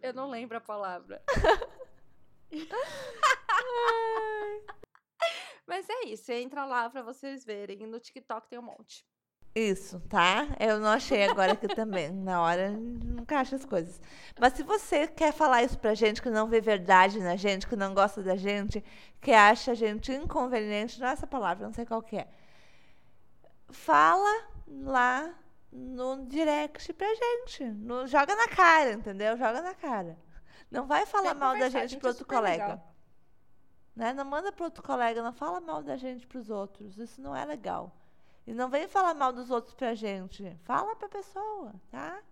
Eu 0.02 0.12
não 0.14 0.28
lembro 0.30 0.56
a 0.56 0.60
palavra. 0.60 1.22
Mas 5.66 5.86
é 5.88 6.06
isso, 6.06 6.32
entra 6.32 6.64
lá 6.64 6.88
pra 6.88 7.02
vocês 7.02 7.44
verem. 7.44 7.86
No 7.86 8.00
TikTok 8.00 8.48
tem 8.48 8.58
um 8.58 8.62
monte. 8.62 9.06
Isso, 9.54 9.98
tá? 10.08 10.46
Eu 10.60 10.78
não 10.78 10.88
achei 10.88 11.24
agora 11.24 11.52
aqui 11.52 11.66
também. 11.74 12.10
Na 12.12 12.40
hora, 12.40 12.70
nunca 12.70 13.38
acha 13.40 13.56
as 13.56 13.64
coisas. 13.64 14.00
Mas 14.38 14.52
se 14.52 14.62
você 14.62 15.06
quer 15.08 15.32
falar 15.32 15.64
isso 15.64 15.76
pra 15.78 15.94
gente, 15.94 16.22
que 16.22 16.30
não 16.30 16.46
vê 16.46 16.60
verdade 16.60 17.18
na 17.18 17.34
gente, 17.34 17.66
que 17.66 17.74
não 17.74 17.92
gosta 17.92 18.22
da 18.22 18.36
gente, 18.36 18.84
que 19.20 19.32
acha 19.32 19.72
a 19.72 19.74
gente 19.74 20.12
inconveniente, 20.12 21.00
não 21.00 21.08
é 21.08 21.12
essa 21.12 21.26
palavra, 21.26 21.66
não 21.66 21.72
sei 21.74 21.84
qual 21.84 22.00
que 22.02 22.16
é. 22.16 22.28
Fala 23.70 24.44
lá 24.66 25.34
no 25.72 26.24
direct 26.26 26.92
pra 26.92 27.08
gente. 27.14 27.64
No- 27.64 28.06
joga 28.06 28.34
na 28.36 28.48
cara, 28.48 28.92
entendeu? 28.92 29.36
Joga 29.36 29.60
na 29.60 29.74
cara. 29.74 30.16
Não 30.70 30.86
vai 30.86 31.04
falar 31.04 31.34
mal 31.34 31.58
da 31.58 31.68
gente 31.68 31.90
gente 31.90 32.00
pro 32.00 32.08
é 32.08 32.10
outro 32.10 32.26
colega. 32.26 32.64
legal. 32.64 32.94
Né? 33.96 34.12
Não 34.12 34.24
manda 34.24 34.52
pro 34.52 34.66
outro 34.66 34.82
colega, 34.82 35.22
não 35.22 35.32
fala 35.32 35.60
mal 35.60 35.82
da 35.82 35.96
gente 35.96 36.26
pros 36.26 36.48
outros. 36.48 36.96
Isso 36.98 37.20
não 37.20 37.34
é 37.34 37.44
legal. 37.44 37.97
E 38.48 38.54
não 38.54 38.70
vem 38.70 38.88
falar 38.88 39.12
mal 39.12 39.30
dos 39.30 39.50
outros 39.50 39.74
pra 39.74 39.94
gente. 39.94 40.56
Fala 40.64 40.96
pra 40.96 41.06
pessoa, 41.06 41.74
tá? 41.90 42.22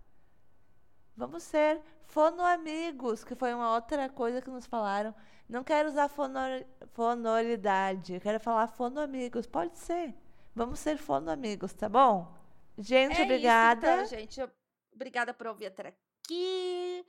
Vamos 1.14 1.42
ser 1.42 1.82
fonoamigos, 2.06 3.22
que 3.22 3.34
foi 3.34 3.52
uma 3.52 3.74
outra 3.74 4.08
coisa 4.08 4.40
que 4.40 4.48
nos 4.48 4.64
falaram. 4.64 5.14
Não 5.46 5.62
quero 5.62 5.90
usar 5.90 6.08
fono- 6.08 6.38
fonoridade, 6.94 8.18
quero 8.20 8.40
falar 8.40 8.66
fonoamigos. 8.66 9.46
Pode 9.46 9.76
ser. 9.76 10.14
Vamos 10.54 10.78
ser 10.78 10.96
fonoamigos, 10.96 11.74
tá 11.74 11.86
bom? 11.86 12.34
Gente, 12.78 13.20
é 13.20 13.24
obrigada. 13.24 14.02
Isso, 14.02 14.14
então, 14.14 14.18
gente. 14.20 14.52
Obrigada 14.94 15.34
por 15.34 15.48
ouvir 15.48 15.66
até 15.66 15.88
aqui. 15.88 17.04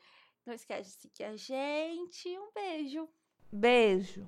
Não 0.46 0.54
esquece 0.54 0.90
de 0.90 1.02
seguir 1.02 1.24
a 1.24 1.38
gente. 1.38 2.38
Um 2.38 2.52
beijo. 2.54 3.08
Beijo. 3.50 4.28